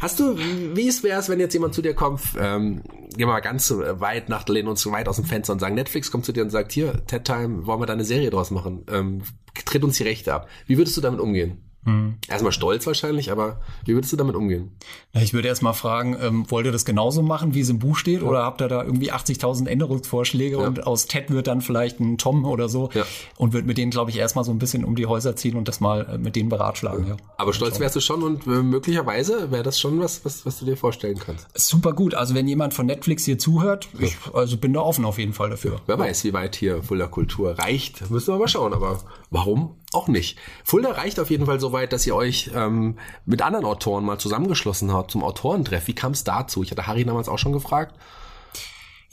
Hast 0.00 0.20
du, 0.20 0.36
wie 0.36 0.88
es 0.88 1.02
wär's, 1.02 1.28
wenn 1.28 1.40
jetzt 1.40 1.54
jemand 1.54 1.74
zu 1.74 1.82
dir 1.82 1.94
kommt, 1.94 2.22
ähm, 2.38 2.82
geh 3.16 3.26
mal 3.26 3.40
ganz 3.40 3.72
weit 3.72 4.28
nach 4.28 4.46
lehnen 4.48 4.76
so 4.76 4.92
weit 4.92 5.08
aus 5.08 5.16
dem 5.16 5.24
Fenster 5.24 5.52
und 5.52 5.60
sagen, 5.60 5.74
Netflix 5.74 6.10
kommt 6.10 6.24
zu 6.24 6.32
dir 6.32 6.42
und 6.42 6.50
sagt, 6.50 6.72
hier, 6.72 7.04
TED 7.06 7.24
Time, 7.24 7.66
wollen 7.66 7.80
wir 7.80 7.86
da 7.86 7.92
eine 7.92 8.04
Serie 8.04 8.30
draus 8.30 8.50
machen? 8.50 8.84
Ähm, 8.90 9.22
tritt 9.64 9.84
uns 9.84 9.96
die 9.96 10.04
Rechte 10.04 10.34
ab. 10.34 10.48
Wie 10.66 10.76
würdest 10.78 10.96
du 10.96 11.00
damit 11.00 11.20
umgehen? 11.20 11.63
Hm. 11.84 12.14
Erstmal 12.28 12.52
stolz 12.52 12.86
wahrscheinlich, 12.86 13.30
aber 13.30 13.60
wie 13.84 13.94
würdest 13.94 14.12
du 14.12 14.16
damit 14.16 14.34
umgehen? 14.34 14.72
Ja, 15.12 15.20
ich 15.20 15.34
würde 15.34 15.48
erstmal 15.48 15.74
fragen, 15.74 16.16
ähm, 16.20 16.50
wollt 16.50 16.64
ihr 16.64 16.72
das 16.72 16.84
genauso 16.84 17.22
machen, 17.22 17.54
wie 17.54 17.60
es 17.60 17.68
im 17.68 17.78
Buch 17.78 17.96
steht? 17.96 18.22
Ja. 18.22 18.28
Oder 18.28 18.42
habt 18.42 18.62
ihr 18.62 18.68
da 18.68 18.82
irgendwie 18.82 19.12
80.000 19.12 19.66
Änderungsvorschläge 19.66 20.56
ja. 20.56 20.66
und 20.66 20.86
aus 20.86 21.06
Ted 21.06 21.30
wird 21.30 21.46
dann 21.46 21.60
vielleicht 21.60 22.00
ein 22.00 22.16
Tom 22.16 22.46
oder 22.46 22.68
so 22.68 22.88
ja. 22.94 23.04
und 23.36 23.52
wird 23.52 23.66
mit 23.66 23.76
denen, 23.76 23.90
glaube 23.90 24.10
ich, 24.10 24.16
erstmal 24.16 24.44
so 24.44 24.50
ein 24.50 24.58
bisschen 24.58 24.84
um 24.84 24.96
die 24.96 25.06
Häuser 25.06 25.36
ziehen 25.36 25.56
und 25.56 25.68
das 25.68 25.80
mal 25.80 26.06
äh, 26.14 26.18
mit 26.18 26.36
denen 26.36 26.48
beratschlagen. 26.48 27.16
Aber 27.36 27.52
stolz 27.52 27.78
wärst 27.80 27.96
du 27.96 28.00
schon 28.00 28.22
und 28.22 28.46
äh, 28.46 28.62
möglicherweise 28.62 29.50
wäre 29.50 29.62
das 29.62 29.78
schon 29.78 30.00
was, 30.00 30.24
was, 30.24 30.46
was 30.46 30.58
du 30.58 30.64
dir 30.64 30.76
vorstellen 30.76 31.18
kannst. 31.18 31.46
Super 31.54 31.92
gut. 31.92 32.14
Also 32.14 32.34
wenn 32.34 32.48
jemand 32.48 32.72
von 32.72 32.86
Netflix 32.86 33.24
hier 33.24 33.38
zuhört, 33.38 33.88
ich 33.98 34.16
also 34.32 34.56
bin 34.56 34.72
da 34.72 34.80
offen 34.80 35.04
auf 35.04 35.18
jeden 35.18 35.34
Fall 35.34 35.50
dafür. 35.50 35.80
Wer 35.86 35.98
weiß, 35.98 36.24
wie 36.24 36.32
weit 36.32 36.56
hier 36.56 36.82
Fuller 36.82 37.08
Kultur 37.08 37.58
reicht. 37.58 38.10
Müssen 38.10 38.34
wir 38.34 38.38
mal 38.38 38.48
schauen, 38.48 38.72
aber 38.72 39.00
warum 39.30 39.76
auch 39.94 40.08
nicht? 40.08 40.38
Fulda 40.64 40.90
reicht 40.92 41.20
auf 41.20 41.30
jeden 41.30 41.46
Fall 41.46 41.60
so 41.60 41.72
weit, 41.72 41.92
dass 41.92 42.06
ihr 42.06 42.14
euch 42.14 42.50
ähm, 42.54 42.98
mit 43.24 43.42
anderen 43.42 43.64
Autoren 43.64 44.04
mal 44.04 44.18
zusammengeschlossen 44.18 44.92
habt 44.92 45.10
zum 45.10 45.22
Autorentreff. 45.22 45.86
Wie 45.86 45.94
kam 45.94 46.12
es 46.12 46.24
dazu? 46.24 46.62
Ich 46.62 46.70
hatte 46.70 46.86
Harry 46.86 47.04
damals 47.04 47.28
auch 47.28 47.38
schon 47.38 47.52
gefragt. 47.52 47.94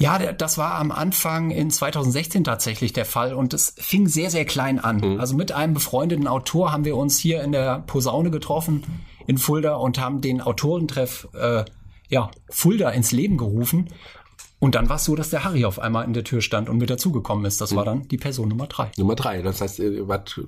Ja, 0.02 0.18
das 0.18 0.58
war 0.58 0.76
am 0.76 0.92
Anfang 0.92 1.52
in 1.52 1.70
2016 1.70 2.44
tatsächlich 2.44 2.92
der 2.92 3.06
Fall 3.06 3.36
und 3.36 3.54
es 3.54 3.76
fing 3.78 4.08
sehr, 4.08 4.32
sehr 4.32 4.46
klein 4.46 4.80
an. 4.80 4.98
Mhm. 4.98 5.20
Also 5.20 5.36
mit 5.36 5.52
einem 5.52 5.76
befreundeten 5.76 6.28
Autor 6.28 6.72
haben 6.72 6.86
wir 6.86 6.98
uns 6.98 7.20
hier 7.20 7.44
in 7.44 7.52
der 7.52 7.84
Posaune 7.86 8.32
getroffen 8.32 8.84
in 9.28 9.38
Fulda 9.38 9.76
und 9.76 10.00
haben 10.00 10.22
den 10.22 10.42
Autorentreff 10.42 11.28
äh, 11.34 11.66
ja, 12.10 12.32
Fulda 12.50 12.90
ins 12.90 13.12
Leben 13.12 13.38
gerufen. 13.38 13.90
Und 14.62 14.76
dann 14.76 14.90
war 14.90 14.98
es 14.98 15.06
so, 15.06 15.16
dass 15.16 15.32
der 15.32 15.44
Harry 15.44 15.66
auf 15.66 15.80
einmal 15.80 16.06
in 16.06 16.14
der 16.14 16.24
Tür 16.24 16.40
stand 16.40 16.70
und 16.70 16.78
mit 16.78 16.88
dazugekommen 16.88 17.46
ist. 17.46 17.60
Das 17.60 17.72
mhm. 17.72 17.78
war 17.78 17.86
dann 17.86 18.08
die 18.08 18.18
Person 18.18 18.48
Nummer 18.48 18.68
drei. 18.68 18.92
Nummer 18.96 19.16
drei. 19.16 19.42
Das 19.42 19.60
heißt, 19.60 19.82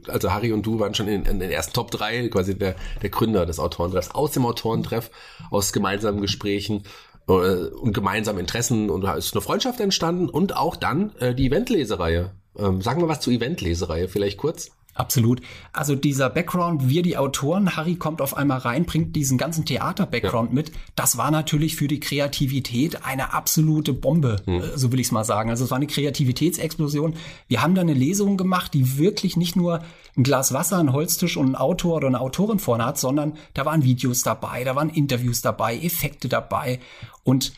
also 0.07 0.31
Harry 0.31 0.53
und 0.53 0.63
du 0.63 0.79
waren 0.79 0.93
schon 0.93 1.07
in, 1.07 1.25
in 1.25 1.39
den 1.39 1.49
ersten 1.49 1.73
Top 1.73 1.89
drei, 1.89 2.27
quasi 2.27 2.55
der, 2.55 2.75
der 3.01 3.09
Gründer 3.09 3.47
des 3.47 3.57
Autorentreffs. 3.57 4.11
Aus 4.11 4.29
dem 4.31 4.45
Autorentreff, 4.45 5.09
aus 5.49 5.73
gemeinsamen 5.73 6.21
Gesprächen 6.21 6.83
äh, 7.27 7.31
und 7.31 7.93
gemeinsamen 7.93 8.37
Interessen 8.37 8.91
und 8.91 9.01
da 9.01 9.15
ist 9.15 9.33
eine 9.33 9.41
Freundschaft 9.41 9.79
entstanden 9.79 10.29
und 10.29 10.55
auch 10.55 10.75
dann 10.75 11.15
äh, 11.15 11.33
die 11.33 11.47
Eventlesereihe. 11.47 12.33
Ähm, 12.55 12.83
sagen 12.83 13.01
wir 13.01 13.07
was 13.07 13.21
zur 13.21 13.33
Eventlesereihe 13.33 14.07
vielleicht 14.07 14.37
kurz. 14.37 14.69
Absolut. 14.95 15.41
Also 15.71 15.95
dieser 15.95 16.29
Background, 16.29 16.87
wir 16.87 17.01
die 17.01 17.17
Autoren, 17.17 17.75
Harry 17.75 17.95
kommt 17.95 18.21
auf 18.21 18.37
einmal 18.37 18.59
rein, 18.59 18.85
bringt 18.85 19.15
diesen 19.15 19.37
ganzen 19.39 19.65
Theater-Background 19.65 20.51
ja. 20.51 20.55
mit. 20.55 20.71
Das 20.95 21.17
war 21.17 21.31
natürlich 21.31 21.75
für 21.75 21.87
die 21.87 21.99
Kreativität 21.99 23.03
eine 23.03 23.33
absolute 23.33 23.93
Bombe, 23.93 24.37
hm. 24.45 24.61
Äh, 24.61 24.77
so 24.77 24.91
will 24.91 24.99
ich 24.99 25.07
es 25.07 25.11
mal 25.11 25.23
sagen. 25.23 25.49
Also 25.49 25.65
es 25.65 25.71
war 25.71 25.77
eine 25.77 25.87
Kreativitätsexplosion. 25.87 27.15
Wir 27.47 27.61
haben 27.61 27.73
da 27.73 27.81
eine 27.81 27.93
Lesung 27.93 28.37
gemacht, 28.37 28.73
die 28.73 28.97
wirklich 28.97 29.35
nicht 29.35 29.55
nur 29.55 29.81
ein 30.15 30.23
Glas 30.23 30.53
Wasser, 30.53 30.77
ein 30.77 30.93
Holztisch 30.93 31.37
und 31.37 31.51
ein 31.51 31.55
Autor 31.55 31.97
oder 31.97 32.07
eine 32.07 32.21
Autorin 32.21 32.59
vorne 32.59 32.85
hat, 32.85 32.99
sondern 32.99 33.33
da 33.55 33.65
waren 33.65 33.83
Videos 33.83 34.21
dabei, 34.21 34.63
da 34.63 34.75
waren 34.75 34.89
Interviews 34.89 35.41
dabei, 35.41 35.75
Effekte 35.77 36.29
dabei 36.29 36.79
und 37.23 37.53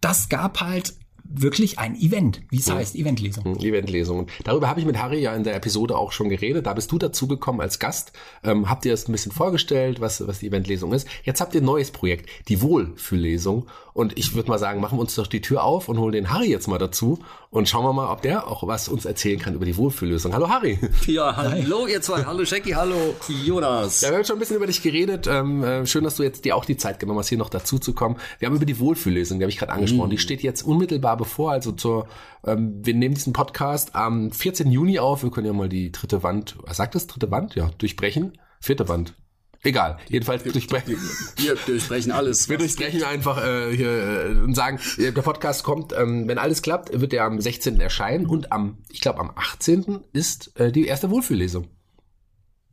das 0.00 0.30
gab 0.30 0.60
halt 0.60 0.94
wirklich 1.32 1.78
ein 1.78 1.94
Event, 1.96 2.42
wie 2.50 2.58
es 2.58 2.66
mhm. 2.66 2.74
heißt, 2.74 2.96
Eventlesung. 2.96 3.44
Mhm, 3.44 3.58
Eventlesung. 3.58 4.26
Darüber 4.44 4.68
habe 4.68 4.80
ich 4.80 4.86
mit 4.86 4.98
Harry 4.98 5.20
ja 5.20 5.34
in 5.34 5.44
der 5.44 5.54
Episode 5.54 5.96
auch 5.96 6.12
schon 6.12 6.28
geredet. 6.28 6.66
Da 6.66 6.74
bist 6.74 6.90
du 6.92 6.98
dazu 6.98 7.28
gekommen 7.28 7.60
als 7.60 7.78
Gast. 7.78 8.12
Ähm, 8.42 8.68
habt 8.68 8.84
ihr 8.84 8.92
das 8.92 9.08
ein 9.08 9.12
bisschen 9.12 9.32
vorgestellt, 9.32 10.00
was, 10.00 10.26
was 10.26 10.40
die 10.40 10.48
Eventlesung 10.48 10.92
ist. 10.92 11.06
Jetzt 11.22 11.40
habt 11.40 11.54
ihr 11.54 11.60
ein 11.60 11.64
neues 11.64 11.90
Projekt, 11.90 12.28
die 12.48 12.60
Wohlfühllesung. 12.60 13.66
Und 13.92 14.18
ich 14.18 14.34
würde 14.34 14.48
mal 14.48 14.58
sagen, 14.58 14.80
machen 14.80 14.98
wir 14.98 15.02
uns 15.02 15.14
doch 15.14 15.26
die 15.26 15.40
Tür 15.40 15.64
auf 15.64 15.88
und 15.88 15.98
holen 15.98 16.12
den 16.12 16.30
Harry 16.30 16.50
jetzt 16.50 16.68
mal 16.68 16.78
dazu 16.78 17.20
und 17.50 17.68
schauen 17.68 17.84
wir 17.84 17.92
mal, 17.92 18.10
ob 18.12 18.22
der 18.22 18.46
auch 18.46 18.66
was 18.66 18.88
uns 18.88 19.04
erzählen 19.04 19.38
kann 19.38 19.54
über 19.54 19.64
die 19.64 19.76
Wohlfühllösung. 19.76 20.32
Hallo 20.32 20.48
Harry. 20.48 20.78
Ja, 21.06 21.36
hallo 21.36 21.86
ihr 21.88 22.00
zwei. 22.00 22.24
Hallo 22.24 22.44
Jackie, 22.44 22.74
hallo 22.76 23.16
Jonas. 23.28 24.00
Ja, 24.02 24.10
wir 24.10 24.18
haben 24.18 24.24
schon 24.24 24.36
ein 24.36 24.38
bisschen 24.38 24.56
über 24.56 24.66
dich 24.66 24.82
geredet. 24.82 25.26
Ähm, 25.26 25.64
äh, 25.64 25.86
schön, 25.86 26.04
dass 26.04 26.14
du 26.16 26.22
jetzt 26.22 26.44
dir 26.44 26.54
auch 26.54 26.64
die 26.64 26.76
Zeit 26.76 27.00
genommen 27.00 27.18
hast, 27.18 27.28
hier 27.28 27.38
noch 27.38 27.50
dazu 27.50 27.78
zu 27.78 27.92
kommen. 27.92 28.16
Wir 28.38 28.46
haben 28.46 28.54
über 28.54 28.66
die 28.66 28.78
Wohlfühllösung, 28.78 29.38
die 29.38 29.44
habe 29.44 29.50
ich 29.50 29.58
gerade 29.58 29.72
angesprochen. 29.72 30.08
Mm. 30.08 30.12
Die 30.12 30.18
steht 30.18 30.42
jetzt 30.42 30.62
unmittelbar 30.62 31.16
bevor, 31.16 31.50
also 31.50 31.72
zur, 31.72 32.06
ähm, 32.46 32.78
wir 32.84 32.94
nehmen 32.94 33.16
diesen 33.16 33.32
Podcast 33.32 33.96
am 33.96 34.30
14. 34.30 34.70
Juni 34.70 35.00
auf. 35.00 35.24
Wir 35.24 35.30
können 35.30 35.46
ja 35.48 35.52
mal 35.52 35.68
die 35.68 35.90
dritte 35.90 36.22
Wand, 36.22 36.56
was 36.62 36.76
sagt 36.76 36.94
das, 36.94 37.08
dritte 37.08 37.30
Wand? 37.32 37.56
Ja, 37.56 37.70
durchbrechen. 37.78 38.38
Vierte 38.60 38.88
Wand. 38.88 39.14
Egal, 39.62 39.98
jedenfalls 40.08 40.44
wir, 40.44 40.52
durchbrechen. 40.52 40.96
Wir 41.36 41.54
durchbrechen 41.54 42.12
alles. 42.12 42.48
Wir 42.48 42.56
durchbrechen 42.56 43.02
einfach 43.02 43.44
äh, 43.44 43.76
hier 43.76 43.90
äh, 43.90 44.38
und 44.38 44.54
sagen, 44.54 44.80
der 44.96 45.12
Podcast 45.12 45.64
kommt, 45.64 45.92
ähm, 45.92 46.26
wenn 46.28 46.38
alles 46.38 46.62
klappt, 46.62 46.98
wird 46.98 47.12
er 47.12 47.24
am 47.24 47.40
16. 47.40 47.78
erscheinen 47.78 48.26
und 48.26 48.52
am, 48.52 48.78
ich 48.88 49.00
glaube 49.00 49.20
am 49.20 49.32
18. 49.34 50.00
ist 50.14 50.58
äh, 50.58 50.72
die 50.72 50.86
erste 50.86 51.10
Wohlfühllesung. 51.10 51.68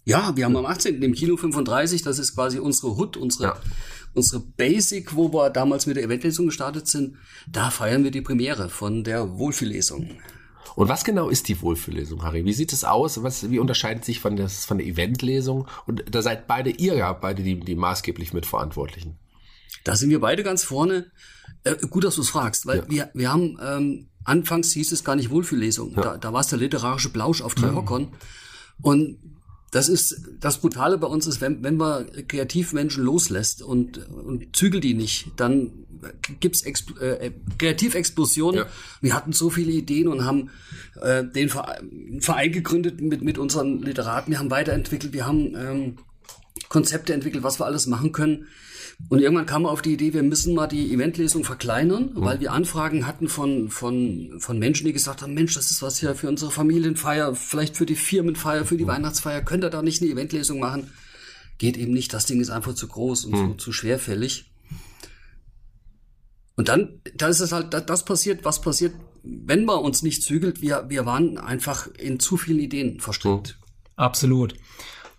Ja, 0.06 0.38
wir 0.38 0.46
haben 0.46 0.56
am 0.56 0.66
18. 0.66 1.04
im 1.04 1.14
Kino 1.14 1.36
35, 1.36 2.04
das 2.04 2.20
ist 2.20 2.36
quasi 2.36 2.60
unsere 2.60 2.96
Hut, 2.96 3.18
unsere, 3.18 3.44
ja. 3.44 3.58
unsere 4.14 4.42
Basic, 4.42 5.14
wo 5.14 5.34
wir 5.34 5.50
damals 5.50 5.86
mit 5.86 5.98
der 5.98 6.06
Eventlesung 6.06 6.46
gestartet 6.46 6.88
sind. 6.88 7.18
Da 7.52 7.70
feiern 7.70 8.06
wir 8.06 8.12
die 8.12 8.22
Premiere 8.22 8.70
von 8.70 9.04
der 9.04 9.38
Wohlfühllesung. 9.38 10.12
Und 10.76 10.90
was 10.90 11.04
genau 11.04 11.30
ist 11.30 11.48
die 11.48 11.62
Wohlfühllesung, 11.62 12.24
Harry? 12.24 12.46
Wie 12.46 12.54
sieht 12.54 12.74
es 12.74 12.84
aus? 12.84 13.22
Was, 13.24 13.50
wie 13.50 13.60
unterscheidet 13.60 14.06
sich 14.06 14.20
von, 14.20 14.36
des, 14.36 14.66
von 14.66 14.78
der 14.78 14.88
Eventlesung? 14.88 15.68
Und 15.86 16.04
da 16.10 16.22
seid 16.22 16.48
beide 16.48 16.70
ihr 16.70 16.96
ja 16.96 17.14
beide 17.14 17.44
die, 17.44 17.60
die 17.60 17.76
maßgeblich 17.76 18.34
Mitverantwortlichen. 18.34 19.18
Da 19.84 19.96
sind 19.96 20.10
wir 20.10 20.20
beide 20.20 20.44
ganz 20.44 20.64
vorne. 20.64 21.12
Äh, 21.64 21.76
gut, 21.88 22.04
dass 22.04 22.16
du 22.16 22.22
es 22.22 22.30
fragst, 22.30 22.66
weil 22.66 22.80
ja. 22.80 22.90
wir, 22.90 23.10
wir 23.14 23.32
haben, 23.32 23.58
ähm, 23.62 24.08
anfangs 24.24 24.72
hieß 24.74 24.92
es 24.92 25.04
gar 25.04 25.16
nicht 25.16 25.30
Wohlfühllesung. 25.30 25.94
Ja. 25.96 26.02
Da, 26.02 26.18
da 26.18 26.34
war 26.34 26.42
es 26.42 26.48
der 26.48 26.60
literarische 26.60 27.10
Blausch 27.10 27.42
auf 27.42 27.56
drei 27.56 27.72
mhm. 27.72 27.76
Hockern. 27.76 28.08
Und 28.82 29.18
das 29.72 29.90
ist 29.90 30.22
das 30.40 30.60
Brutale 30.60 30.98
bei 30.98 31.08
uns 31.08 31.28
ist, 31.28 31.42
wenn, 31.42 31.64
wenn 31.64 31.78
man 31.78 32.08
Kreativmenschen 32.28 33.04
loslässt 33.04 33.62
und, 33.62 33.98
und 34.10 34.56
zügelt 34.56 34.84
die 34.84 34.94
nicht, 34.94 35.32
dann 35.36 35.72
gibt's 36.40 36.62
Expl 36.62 37.02
äh, 37.02 37.32
Kreativexplosionen. 37.58 38.62
Ja. 38.62 38.68
Wir 39.02 39.14
hatten 39.14 39.34
so 39.34 39.50
viele 39.50 39.72
Ideen 39.72 40.08
und 40.08 40.24
haben 40.24 40.52
äh, 41.02 41.24
den 41.24 41.50
Verein, 41.50 42.20
Verein 42.22 42.52
gegründet 42.52 43.02
mit, 43.02 43.22
mit 43.22 43.38
unseren 43.38 43.82
Literaten. 43.82 44.32
Wir 44.32 44.40
haben 44.40 44.52
weiterentwickelt, 44.52 45.14
wir 45.14 45.26
haben 45.26 45.56
ähm, 45.56 45.98
Konzepte 46.70 47.14
entwickelt, 47.14 47.44
was 47.44 47.60
wir 47.60 47.66
alles 47.66 47.88
machen 47.88 48.12
können. 48.12 48.48
Und 49.10 49.20
irgendwann 49.20 49.46
kam 49.46 49.64
man 49.64 49.72
auf 49.72 49.82
die 49.82 49.94
Idee, 49.94 50.14
wir 50.14 50.24
müssen 50.24 50.56
mal 50.56 50.68
die 50.68 50.92
Eventlesung 50.92 51.44
verkleinern, 51.44 52.12
mhm. 52.14 52.22
weil 52.22 52.40
wir 52.40 52.52
Anfragen 52.52 53.06
hatten 53.06 53.30
von, 53.30 53.70
von, 53.70 54.40
von 54.40 54.58
Menschen, 54.58 54.86
die 54.86 54.94
gesagt 54.94 55.22
haben, 55.22 55.36
Mensch, 55.36 55.54
das 55.54 55.70
ist 55.70 55.82
was 55.82 56.00
hier 56.00 56.16
für 56.16 56.28
unsere 56.28 56.52
Familienfeier, 56.52 57.36
vielleicht 57.36 57.78
für 57.78 57.86
die 57.86 57.96
Firmenfeier, 57.96 58.66
für 58.66 58.76
die 58.76 58.86
mhm. 58.86 58.90
Weihnachtsfeier, 58.90 59.44
könnt 59.44 59.64
ihr 59.64 59.70
da 59.70 59.82
nicht 59.82 60.02
eine 60.02 60.12
Eventlesung 60.12 60.60
machen? 60.60 60.92
Geht 61.60 61.78
eben 61.78 61.94
nicht, 61.94 62.12
das 62.14 62.26
Ding 62.26 62.42
ist 62.42 62.50
einfach 62.50 62.74
zu 62.74 62.88
groß 62.88 63.26
und 63.26 63.32
mhm. 63.34 63.52
zu, 63.52 63.66
zu 63.66 63.72
schwerfällig. 63.72 64.52
Und 66.56 66.70
dann, 66.70 67.00
da 67.16 67.28
ist 67.28 67.40
es 67.40 67.52
halt, 67.52 67.74
das 67.74 68.04
passiert, 68.04 68.44
was 68.44 68.62
passiert, 68.62 68.96
wenn 69.24 69.64
man 69.66 69.78
uns 69.78 70.02
nicht 70.02 70.24
zügelt. 70.24 70.62
Wir, 70.62 70.86
wir 70.90 71.06
waren 71.06 71.38
einfach 71.38 71.88
in 72.00 72.20
zu 72.20 72.36
vielen 72.36 72.60
Ideen 72.60 73.00
verstrickt. 73.00 73.60
Absolut. 73.96 74.56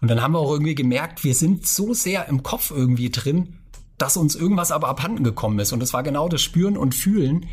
Und 0.00 0.09
dann 0.09 0.23
haben 0.23 0.33
wir 0.33 0.38
auch 0.38 0.52
irgendwie 0.52 0.75
gemerkt, 0.75 1.25
wir 1.25 1.35
sind 1.35 1.67
so 1.67 1.93
sehr 1.93 2.28
im 2.28 2.43
Kopf 2.43 2.71
irgendwie 2.71 3.11
drin, 3.11 3.59
dass 3.97 4.17
uns 4.17 4.37
irgendwas 4.37 4.71
aber 4.71 4.88
abhanden 4.88 5.25
gekommen 5.25 5.59
ist. 5.59 5.73
Und 5.73 5.81
das 5.81 5.93
war 5.93 6.02
genau 6.02 6.28
das 6.28 6.40
Spüren 6.40 6.76
und 6.76 6.95
Fühlen. 6.95 7.47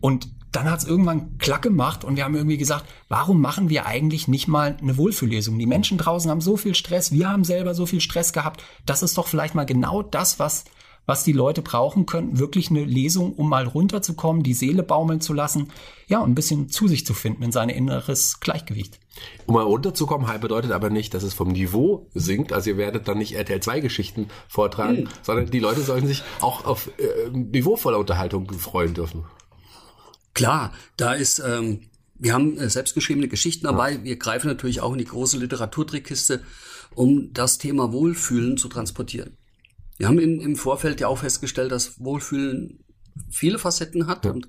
Und 0.00 0.28
dann 0.50 0.70
hat 0.70 0.80
es 0.80 0.84
irgendwann 0.84 1.38
klack 1.38 1.62
gemacht 1.62 2.04
und 2.04 2.16
wir 2.16 2.24
haben 2.24 2.34
irgendwie 2.34 2.58
gesagt, 2.58 2.84
warum 3.08 3.40
machen 3.40 3.70
wir 3.70 3.86
eigentlich 3.86 4.28
nicht 4.28 4.48
mal 4.48 4.76
eine 4.80 4.98
Wohlfühllesung? 4.98 5.58
Die 5.58 5.66
Menschen 5.66 5.96
draußen 5.96 6.30
haben 6.30 6.42
so 6.42 6.58
viel 6.58 6.74
Stress, 6.74 7.10
wir 7.10 7.30
haben 7.30 7.44
selber 7.44 7.74
so 7.74 7.86
viel 7.86 8.02
Stress 8.02 8.34
gehabt. 8.34 8.62
Das 8.84 9.02
ist 9.02 9.16
doch 9.16 9.28
vielleicht 9.28 9.54
mal 9.54 9.64
genau 9.64 10.02
das, 10.02 10.38
was 10.38 10.64
was 11.06 11.24
die 11.24 11.32
Leute 11.32 11.62
brauchen 11.62 12.06
könnten, 12.06 12.38
wirklich 12.38 12.70
eine 12.70 12.84
Lesung, 12.84 13.34
um 13.34 13.48
mal 13.48 13.66
runterzukommen, 13.66 14.42
die 14.42 14.54
Seele 14.54 14.82
baumeln 14.82 15.20
zu 15.20 15.32
lassen, 15.32 15.68
ja, 16.06 16.20
und 16.20 16.30
ein 16.30 16.34
bisschen 16.34 16.68
zu 16.68 16.88
sich 16.88 17.04
zu 17.04 17.14
finden 17.14 17.42
in 17.42 17.52
sein 17.52 17.68
inneres 17.68 18.40
Gleichgewicht. 18.40 19.00
Um 19.46 19.54
mal 19.54 19.64
runterzukommen, 19.64 20.28
bedeutet 20.40 20.72
aber 20.72 20.90
nicht, 20.90 21.14
dass 21.14 21.22
es 21.22 21.34
vom 21.34 21.48
Niveau 21.48 22.08
sinkt. 22.14 22.52
Also 22.52 22.70
ihr 22.70 22.76
werdet 22.76 23.08
dann 23.08 23.18
nicht 23.18 23.34
RTL 23.34 23.60
2 23.60 23.80
Geschichten 23.80 24.28
vortragen, 24.48 25.02
mhm. 25.02 25.08
sondern 25.22 25.50
die 25.50 25.58
Leute 25.58 25.82
sollen 25.82 26.06
sich 26.06 26.22
auch 26.40 26.64
auf 26.64 26.90
äh, 26.98 27.30
niveauvolle 27.30 27.98
Unterhaltung 27.98 28.50
freuen 28.52 28.94
dürfen. 28.94 29.24
Klar, 30.34 30.72
da 30.96 31.12
ist, 31.12 31.40
ähm, 31.40 31.82
wir 32.18 32.32
haben 32.32 32.56
äh, 32.56 32.70
selbstgeschriebene 32.70 33.28
Geschichten 33.28 33.66
dabei. 33.66 33.92
Ja. 33.92 34.04
Wir 34.04 34.16
greifen 34.16 34.48
natürlich 34.48 34.80
auch 34.80 34.92
in 34.92 34.98
die 34.98 35.04
große 35.04 35.38
Literaturtrickkiste, 35.38 36.42
um 36.94 37.32
das 37.32 37.58
Thema 37.58 37.92
Wohlfühlen 37.92 38.56
zu 38.56 38.68
transportieren. 38.68 39.36
Wir 39.98 40.08
haben 40.08 40.18
in, 40.18 40.40
im 40.40 40.56
Vorfeld 40.56 41.00
ja 41.00 41.08
auch 41.08 41.18
festgestellt, 41.18 41.72
dass 41.72 42.00
Wohlfühlen 42.00 42.84
viele 43.30 43.58
Facetten 43.58 44.06
hat 44.06 44.24
ja. 44.24 44.32
und 44.32 44.48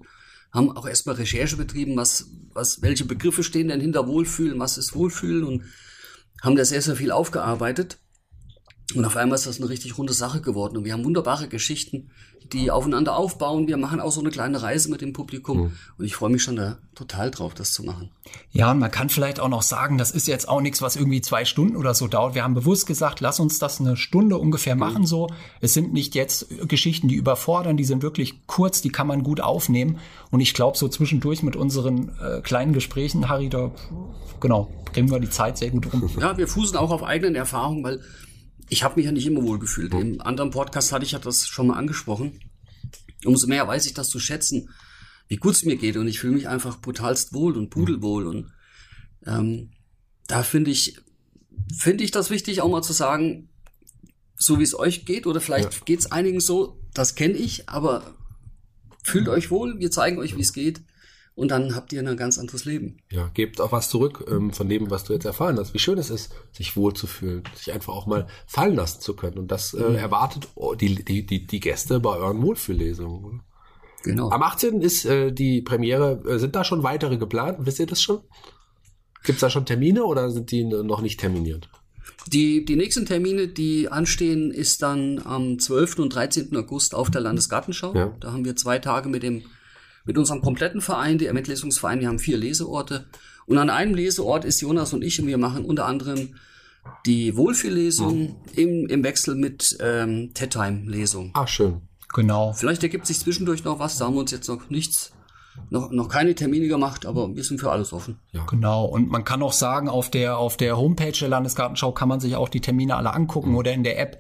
haben 0.52 0.72
auch 0.72 0.88
erstmal 0.88 1.16
Recherche 1.16 1.58
betrieben, 1.58 1.98
was, 1.98 2.30
was, 2.54 2.82
welche 2.82 3.06
Begriffe 3.06 3.44
stehen 3.44 3.68
denn 3.68 3.82
hinter 3.82 4.08
Wohlfühlen, 4.08 4.60
was 4.60 4.78
ist 4.78 4.96
Wohlfühlen 4.96 5.44
und 5.44 5.64
haben 6.42 6.56
da 6.56 6.66
sehr, 6.66 6.82
sehr 6.82 6.96
viel 6.96 7.12
aufgearbeitet. 7.12 7.98
Und 8.96 9.06
auf 9.06 9.16
einmal 9.16 9.38
ist 9.38 9.48
das 9.48 9.60
eine 9.60 9.70
richtig 9.70 9.98
runde 9.98 10.14
Sache 10.14 10.42
geworden. 10.42 10.78
Und 10.78 10.86
wir 10.86 10.94
haben 10.94 11.04
wunderbare 11.04 11.48
Geschichten, 11.48 12.10
die 12.52 12.72
aufeinander 12.72 13.16
aufbauen. 13.16 13.68
Wir 13.68 13.78
machen 13.78 14.00
auch 14.00 14.12
so 14.12 14.20
eine 14.20 14.30
kleine 14.30 14.62
Reise 14.62 14.90
mit 14.90 15.02
dem 15.02 15.14
Publikum. 15.14 15.58
Mhm. 15.58 15.72
Und 15.98 16.06
ich 16.06 16.16
freue 16.16 16.30
mich 16.30 16.44
schon 16.44 16.56
da 16.56 16.78
total 16.96 17.32
drauf, 17.32 17.54
das 17.54 17.74
zu 17.74 17.84
machen. 17.84 18.10
Ja, 18.52 18.72
und 18.72 18.80
man 18.80 18.92
kann 18.92 19.10
vielleicht 19.10 19.40
auch 19.40 19.50
noch 19.50 19.62
sagen, 19.62 19.98
das 19.98 20.12
ist 20.12 20.28
jetzt 20.28 20.48
auch 20.48 20.62
nichts, 20.62 20.82
was 20.82 20.96
irgendwie 20.96 21.22
zwei 21.22 21.46
Stunden 21.46 21.76
oder 21.76 21.94
so 21.94 22.08
dauert. 22.08 22.36
Wir 22.36 22.44
haben 22.44 22.54
bewusst 22.54 22.86
gesagt, 22.86 23.20
lass 23.20 23.40
uns 23.40 23.60
das 23.60 23.80
eine 23.80 23.98
Stunde 23.98 24.38
ungefähr 24.38 24.76
machen 24.76 25.02
mhm. 25.02 25.08
so. 25.08 25.28
Es 25.62 25.74
sind 25.74 25.94
nicht 25.94 26.16
jetzt 26.16 26.48
Geschichten, 26.68 27.08
die 27.08 27.16
überfordern, 27.16 27.78
die 27.78 27.86
sind 27.86 28.04
wirklich 28.04 28.46
kurz, 28.46 28.82
die 28.82 28.90
kann 28.90 29.08
man 29.08 29.24
gut 29.24 29.42
aufnehmen. 29.42 30.00
Und 30.30 30.42
ich 30.42 30.54
glaube, 30.54 30.78
so 30.78 30.88
zwischendurch 30.88 31.44
mit 31.44 31.56
unseren 31.56 32.12
äh, 32.20 32.42
kleinen 32.42 32.74
Gesprächen, 32.74 33.30
Harry, 33.30 33.50
da, 33.50 33.72
genau, 34.40 34.70
bringen 34.92 35.10
wir 35.10 35.20
die 35.20 35.30
Zeit 35.30 35.58
sehr 35.58 35.72
gut 35.72 35.92
rum. 35.92 36.10
Ja, 36.20 36.38
wir 36.38 36.48
fußen 36.48 36.78
auch 36.78 36.92
auf 36.92 37.04
eigenen 37.04 37.36
Erfahrungen, 37.36 37.84
weil 37.84 38.02
ich 38.70 38.84
habe 38.84 38.96
mich 38.96 39.06
ja 39.06 39.12
nicht 39.12 39.26
immer 39.26 39.44
wohl 39.44 39.60
gefühlt. 39.60 39.94
Im 39.94 40.22
anderen 40.22 40.52
Podcast 40.52 40.92
hatte 40.92 41.06
ich 41.06 41.12
ja 41.12 41.20
das 41.20 41.48
schon 41.48 41.68
mal 41.68 41.78
angesprochen. 41.78 42.40
Umso 43.26 43.48
mehr 43.48 43.68
weiß 43.68 43.86
ich 43.86 43.94
das 43.94 44.10
zu 44.10 44.20
schätzen, 44.20 44.70
wie 45.28 45.38
gut 45.38 45.54
es 45.54 45.64
mir 45.64 45.78
geht. 45.78 45.98
Und 45.98 46.08
ich 46.08 46.20
fühle 46.20 46.34
mich 46.34 46.48
einfach 46.48 46.82
brutalst 46.82 47.34
wohl 47.34 47.58
und 47.58 47.70
pudelwohl. 47.70 48.28
Und 48.28 48.52
ähm, 49.26 49.72
da 50.28 50.44
finde 50.44 50.72
ich, 50.72 51.00
finde 51.78 52.04
ich 52.04 52.12
das 52.12 52.30
wichtig, 52.30 52.62
auch 52.62 52.70
mal 52.70 52.82
zu 52.82 52.94
sagen, 52.94 53.50
so 54.36 54.60
wie 54.60 54.64
es 54.64 54.78
euch 54.78 55.06
geht, 55.06 55.28
oder 55.28 55.40
vielleicht 55.40 55.74
ja. 55.74 55.80
geht 55.86 56.00
es 56.00 56.12
einigen 56.12 56.40
so, 56.40 56.82
das 56.94 57.16
kenne 57.16 57.36
ich, 57.36 57.70
aber 57.70 58.16
fühlt 59.04 59.30
euch 59.30 59.52
wohl, 59.52 59.80
wir 59.80 59.92
zeigen 59.92 60.18
euch, 60.18 60.36
wie 60.36 60.42
es 60.42 60.54
geht 60.54 60.82
und 61.36 61.50
dann 61.50 61.76
habt 61.76 61.92
ihr 61.94 62.08
ein 62.08 62.18
ganz 62.18 62.38
anderes 62.38 62.66
Leben. 62.66 62.98
Ja, 63.12 63.30
gebt 63.34 63.60
auch 63.60 63.72
was 63.72 63.90
zurück 63.90 64.26
ähm, 64.30 64.54
von 64.54 64.70
dem, 64.70 64.92
was 64.92 65.04
du 65.04 65.14
jetzt 65.14 65.26
erfahren 65.26 65.58
hast. 65.58 65.74
Wie 65.74 65.80
schön 65.80 65.98
es 65.98 66.10
ist, 66.10 66.32
sich 66.52 66.76
wohlzufühlen, 66.76 67.44
sich 67.56 67.74
einfach 67.74 67.94
auch 67.94 68.06
mal 68.06 68.28
fallen 68.46 68.76
lassen 68.76 69.02
zu 69.02 69.16
können. 69.16 69.40
Und 69.40 69.52
das 69.52 69.74
äh, 69.74 69.84
mhm. 69.84 69.96
erwartet 69.96 70.48
die, 70.80 71.04
die, 71.04 71.26
die, 71.26 71.48
die 71.48 71.60
Gäste 71.60 72.00
bei 72.00 72.16
euren 72.18 72.42
Wohlfühllesungen. 72.44 73.42
Genau. 74.04 74.30
Am 74.30 74.44
18. 74.44 74.82
ist 74.82 75.06
äh, 75.06 75.32
die 75.32 75.62
Premiere. 75.62 76.22
Äh, 76.28 76.38
sind 76.38 76.56
da 76.56 76.64
schon 76.64 76.84
weitere 76.84 77.18
geplant? 77.18 77.60
Wisst 77.62 77.80
ihr 77.80 77.88
das 77.88 78.02
schon? 78.02 78.20
Gibt 79.24 79.38
es 79.38 79.42
da 79.42 79.50
schon 79.50 79.66
Termine 79.66 80.04
oder 80.04 80.30
sind 80.30 80.52
die 80.52 80.66
noch 80.66 81.02
nicht 81.02 81.20
terminiert? 81.20 81.70
Die, 82.28 82.64
die 82.64 82.76
nächsten 82.76 83.06
Termine, 83.06 83.48
die 83.48 83.90
anstehen, 83.90 84.52
ist 84.52 84.82
dann 84.82 85.20
am 85.20 85.58
12. 85.58 86.00
und 86.00 86.14
13. 86.14 86.56
August 86.58 86.94
auf 86.94 87.10
der 87.10 87.22
Landesgartenschau. 87.22 87.96
Ja. 87.96 88.16
Da 88.20 88.34
haben 88.34 88.46
wir 88.46 88.56
zwei 88.56 88.80
Tage 88.80 89.10
mit 89.10 89.24
dem 89.24 89.44
mit 90.06 90.18
unserem 90.18 90.42
kompletten 90.42 90.82
Verein, 90.82 91.18
der 91.18 91.30
Ermittlungsverein. 91.30 92.00
Wir 92.00 92.08
haben 92.08 92.20
vier 92.20 92.38
Leseorte. 92.38 93.06
Und 93.46 93.58
an 93.58 93.70
einem 93.70 93.96
Leseort 93.96 94.46
ist 94.46 94.62
Jonas 94.62 94.94
und 94.94 95.04
ich 95.04 95.20
und 95.20 95.28
wir 95.28 95.38
machen 95.38 95.66
unter 95.66 95.86
anderem 95.86 96.36
die 97.06 97.36
Wohlfühllesung 97.38 98.22
mhm. 98.22 98.36
im, 98.56 98.88
im 98.88 99.04
Wechsel 99.04 99.36
mit 99.36 99.78
ähm, 99.80 100.32
TED-Time-Lesung. 100.34 101.32
Ah, 101.34 101.48
schön. 101.48 101.82
Genau. 102.14 102.54
Vielleicht 102.54 102.84
ergibt 102.84 103.08
sich 103.08 103.20
zwischendurch 103.20 103.64
noch 103.64 103.80
was. 103.80 103.98
Da 103.98 104.06
haben 104.06 104.16
wir 104.16 104.20
uns 104.20 104.32
jetzt 104.32 104.48
noch 104.48 104.70
nichts 104.70 105.14
noch, 105.70 105.92
noch 105.92 106.10
keine 106.10 106.36
Termine 106.36 106.68
gemacht, 106.68 107.06
aber 107.06 107.36
wir 107.36 107.44
sind 107.44 107.60
für 107.60 107.72
alles 107.72 107.94
offen. 107.94 108.20
Ja. 108.32 108.46
Genau. 108.46 108.86
Und 108.86 109.10
man 109.10 109.24
kann 109.24 109.42
auch 109.42 109.54
sagen, 109.54 109.90
auf 109.90 110.10
der, 110.10 110.38
auf 110.38 110.58
der 110.58 110.78
Homepage 110.78 111.12
der 111.12 111.30
Landesgartenschau 111.30 111.92
kann 111.92 112.10
man 112.10 112.20
sich 112.20 112.36
auch 112.36 112.50
die 112.50 112.62
Termine 112.62 112.96
alle 112.96 113.14
angucken 113.14 113.52
mhm. 113.52 113.58
oder 113.58 113.74
in 113.74 113.84
der 113.84 114.00
App. 114.00 114.20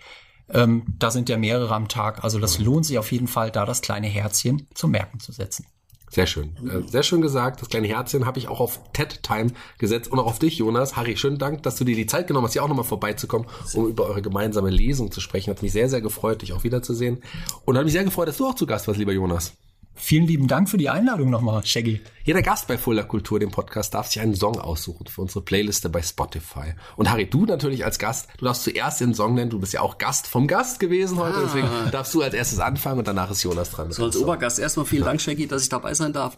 Ähm, 0.49 0.83
da 0.99 1.11
sind 1.11 1.29
ja 1.29 1.37
mehrere 1.37 1.73
am 1.73 1.87
Tag. 1.87 2.23
Also 2.23 2.39
das 2.39 2.59
lohnt 2.59 2.85
sich 2.85 2.97
auf 2.97 3.11
jeden 3.11 3.27
Fall, 3.27 3.51
da 3.51 3.65
das 3.65 3.81
kleine 3.81 4.07
Herzchen 4.07 4.67
zum 4.73 4.91
Merken 4.91 5.19
zu 5.19 5.31
setzen. 5.31 5.65
Sehr 6.13 6.27
schön. 6.27 6.55
Äh, 6.67 6.87
sehr 6.87 7.01
schön 7.01 7.21
gesagt. 7.21 7.61
Das 7.61 7.69
kleine 7.69 7.87
Herzchen 7.87 8.27
habe 8.27 8.37
ich 8.37 8.47
auch 8.47 8.59
auf 8.59 8.79
TED 8.93 9.23
Time 9.23 9.51
gesetzt 9.79 10.11
und 10.11 10.19
auch 10.19 10.27
auf 10.27 10.37
dich, 10.37 10.59
Jonas. 10.59 10.95
Harry, 10.95 11.17
schönen 11.17 11.39
Dank, 11.39 11.63
dass 11.63 11.75
du 11.75 11.85
dir 11.85 11.95
die 11.95 12.05
Zeit 12.05 12.27
genommen 12.27 12.45
hast, 12.45 12.53
hier 12.53 12.63
auch 12.63 12.67
nochmal 12.67 12.85
vorbeizukommen, 12.85 13.47
um 13.73 13.87
über 13.87 14.05
eure 14.05 14.21
gemeinsame 14.21 14.69
Lesung 14.69 15.11
zu 15.11 15.21
sprechen. 15.21 15.49
Hat 15.49 15.63
mich 15.63 15.71
sehr, 15.71 15.89
sehr 15.89 16.01
gefreut, 16.01 16.43
dich 16.43 16.53
auch 16.53 16.63
wiederzusehen. 16.63 17.23
Und 17.65 17.79
hat 17.79 17.83
mich 17.83 17.93
sehr 17.93 18.03
gefreut, 18.03 18.27
dass 18.27 18.37
du 18.37 18.45
auch 18.45 18.53
zu 18.53 18.67
Gast 18.67 18.87
warst, 18.87 18.99
lieber 18.99 19.11
Jonas. 19.11 19.53
Vielen 19.95 20.25
lieben 20.25 20.47
Dank 20.47 20.69
für 20.69 20.77
die 20.77 20.89
Einladung 20.89 21.29
nochmal, 21.29 21.63
Shaggy. 21.65 22.01
Jeder 22.23 22.41
Gast 22.41 22.67
bei 22.67 22.77
Fuller 22.77 23.03
Kultur, 23.03 23.39
dem 23.39 23.51
Podcast, 23.51 23.93
darf 23.93 24.07
sich 24.07 24.21
einen 24.21 24.35
Song 24.35 24.59
aussuchen 24.59 25.05
für 25.07 25.21
unsere 25.21 25.41
Playliste 25.41 25.87
bei 25.87 26.01
Spotify. 26.01 26.73
Und 26.95 27.11
Harry, 27.11 27.29
du 27.29 27.45
natürlich 27.45 27.85
als 27.85 27.99
Gast, 27.99 28.27
du 28.37 28.45
darfst 28.45 28.63
zuerst 28.63 29.01
den 29.01 29.13
Song 29.13 29.35
nennen. 29.35 29.51
Du 29.51 29.59
bist 29.59 29.73
ja 29.73 29.81
auch 29.81 29.99
Gast 29.99 30.27
vom 30.27 30.47
Gast 30.47 30.79
gewesen 30.79 31.19
heute, 31.19 31.37
ah. 31.37 31.41
deswegen 31.43 31.67
darfst 31.91 32.13
du 32.13 32.21
als 32.23 32.33
erstes 32.33 32.59
anfangen 32.59 32.99
und 32.99 33.07
danach 33.07 33.29
ist 33.29 33.43
Jonas 33.43 33.69
dran. 33.69 33.91
So 33.91 34.05
als 34.05 34.17
Obergast 34.17 34.57
erstmal 34.57 34.85
vielen 34.87 35.03
ja. 35.03 35.09
Dank, 35.09 35.21
Shaggy, 35.21 35.47
dass 35.47 35.61
ich 35.63 35.69
dabei 35.69 35.93
sein 35.93 36.11
darf. 36.11 36.37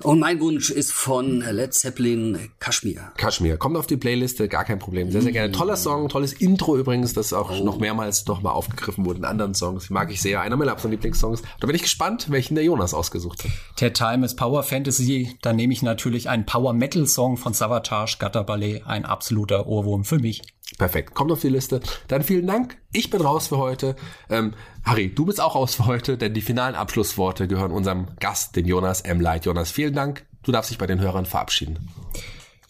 Und 0.00 0.20
mein 0.20 0.40
Wunsch 0.40 0.70
ist 0.70 0.92
von 0.92 1.40
Led 1.40 1.74
Zeppelin 1.74 2.50
Kashmir. 2.60 3.12
Kashmir. 3.16 3.56
Kommt 3.56 3.76
auf 3.76 3.86
die 3.86 3.96
Playliste, 3.96 4.48
gar 4.48 4.64
kein 4.64 4.78
Problem. 4.78 5.10
Sehr, 5.10 5.22
sehr 5.22 5.32
gerne. 5.32 5.52
Toller 5.52 5.76
Song, 5.76 6.08
tolles 6.08 6.32
Intro 6.32 6.76
übrigens, 6.76 7.12
das 7.14 7.32
auch 7.32 7.50
oh. 7.50 7.64
noch 7.64 7.78
mehrmals 7.78 8.26
noch 8.26 8.42
mal 8.42 8.52
aufgegriffen 8.52 9.04
wurde 9.04 9.18
in 9.18 9.24
anderen 9.24 9.54
Songs. 9.54 9.88
Die 9.88 9.92
mag 9.92 10.10
ich 10.10 10.20
sehr. 10.20 10.40
Einer 10.40 10.56
meiner 10.56 10.72
absoluten 10.72 10.92
Lieblingssongs. 10.92 11.42
Da 11.60 11.66
bin 11.66 11.76
ich 11.76 11.82
gespannt, 11.82 12.30
welchen 12.30 12.54
der 12.54 12.64
Jonas 12.64 12.94
ausgesucht 12.94 13.44
hat. 13.44 13.50
Der 13.80 13.92
Time 13.92 14.24
is 14.24 14.36
Power 14.36 14.62
Fantasy. 14.62 15.36
Da 15.42 15.52
nehme 15.52 15.72
ich 15.72 15.82
natürlich 15.82 16.28
einen 16.28 16.46
Power 16.46 16.72
Metal 16.72 17.06
Song 17.06 17.36
von 17.36 17.52
Savatage, 17.52 18.16
Gutter 18.18 18.44
Ballet. 18.44 18.82
Ein 18.86 19.04
absoluter 19.04 19.66
Ohrwurm 19.66 20.04
für 20.04 20.18
mich. 20.18 20.42
Perfekt, 20.78 21.14
kommt 21.14 21.30
auf 21.32 21.40
die 21.40 21.48
Liste. 21.48 21.80
Dann 22.08 22.22
vielen 22.22 22.46
Dank. 22.46 22.76
Ich 22.92 23.10
bin 23.10 23.20
raus 23.20 23.48
für 23.48 23.58
heute. 23.58 23.96
Ähm, 24.28 24.54
Harry, 24.84 25.14
du 25.14 25.26
bist 25.26 25.40
auch 25.40 25.54
raus 25.54 25.74
für 25.74 25.86
heute, 25.86 26.16
denn 26.16 26.34
die 26.34 26.40
finalen 26.40 26.74
Abschlussworte 26.74 27.46
gehören 27.48 27.72
unserem 27.72 28.08
Gast, 28.20 28.56
dem 28.56 28.66
Jonas 28.66 29.02
M. 29.02 29.20
Light. 29.20 29.44
Jonas, 29.44 29.70
vielen 29.70 29.94
Dank. 29.94 30.24
Du 30.42 30.52
darfst 30.52 30.70
dich 30.70 30.78
bei 30.78 30.86
den 30.86 31.00
Hörern 31.00 31.26
verabschieden. 31.26 31.88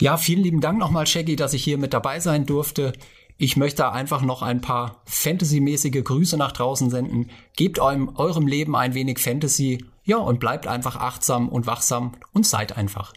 Ja, 0.01 0.17
vielen 0.17 0.43
lieben 0.43 0.61
Dank 0.61 0.79
nochmal, 0.79 1.07
Shaggy, 1.07 1.37
dass 1.37 1.55
ich 1.55 1.63
hier 1.63 1.79
mit 1.79 1.95
dabei 1.95 2.21
sein 2.21 2.45
durfte. 2.45 2.93
Ich 3.39 3.57
möchte 3.57 3.91
einfach 3.93 4.23
noch 4.23 4.43
ein 4.43 4.61
paar 4.61 5.03
Fantasy-mäßige 5.07 6.05
Grüße 6.05 6.37
nach 6.37 6.53
draußen 6.53 6.91
senden. 6.91 7.31
Gebt 7.57 7.79
eurem, 7.79 8.15
eurem 8.17 8.47
Leben 8.47 8.77
ein 8.77 8.95
wenig 8.95 9.19
Fantasy. 9.19 9.85
Ja, 10.05 10.19
und 10.19 10.41
bleibt 10.41 10.67
einfach 10.67 10.97
achtsam 10.97 11.49
und 11.49 11.67
wachsam 11.67 12.13
und 12.33 12.47
seid 12.47 12.77
einfach. 12.77 13.13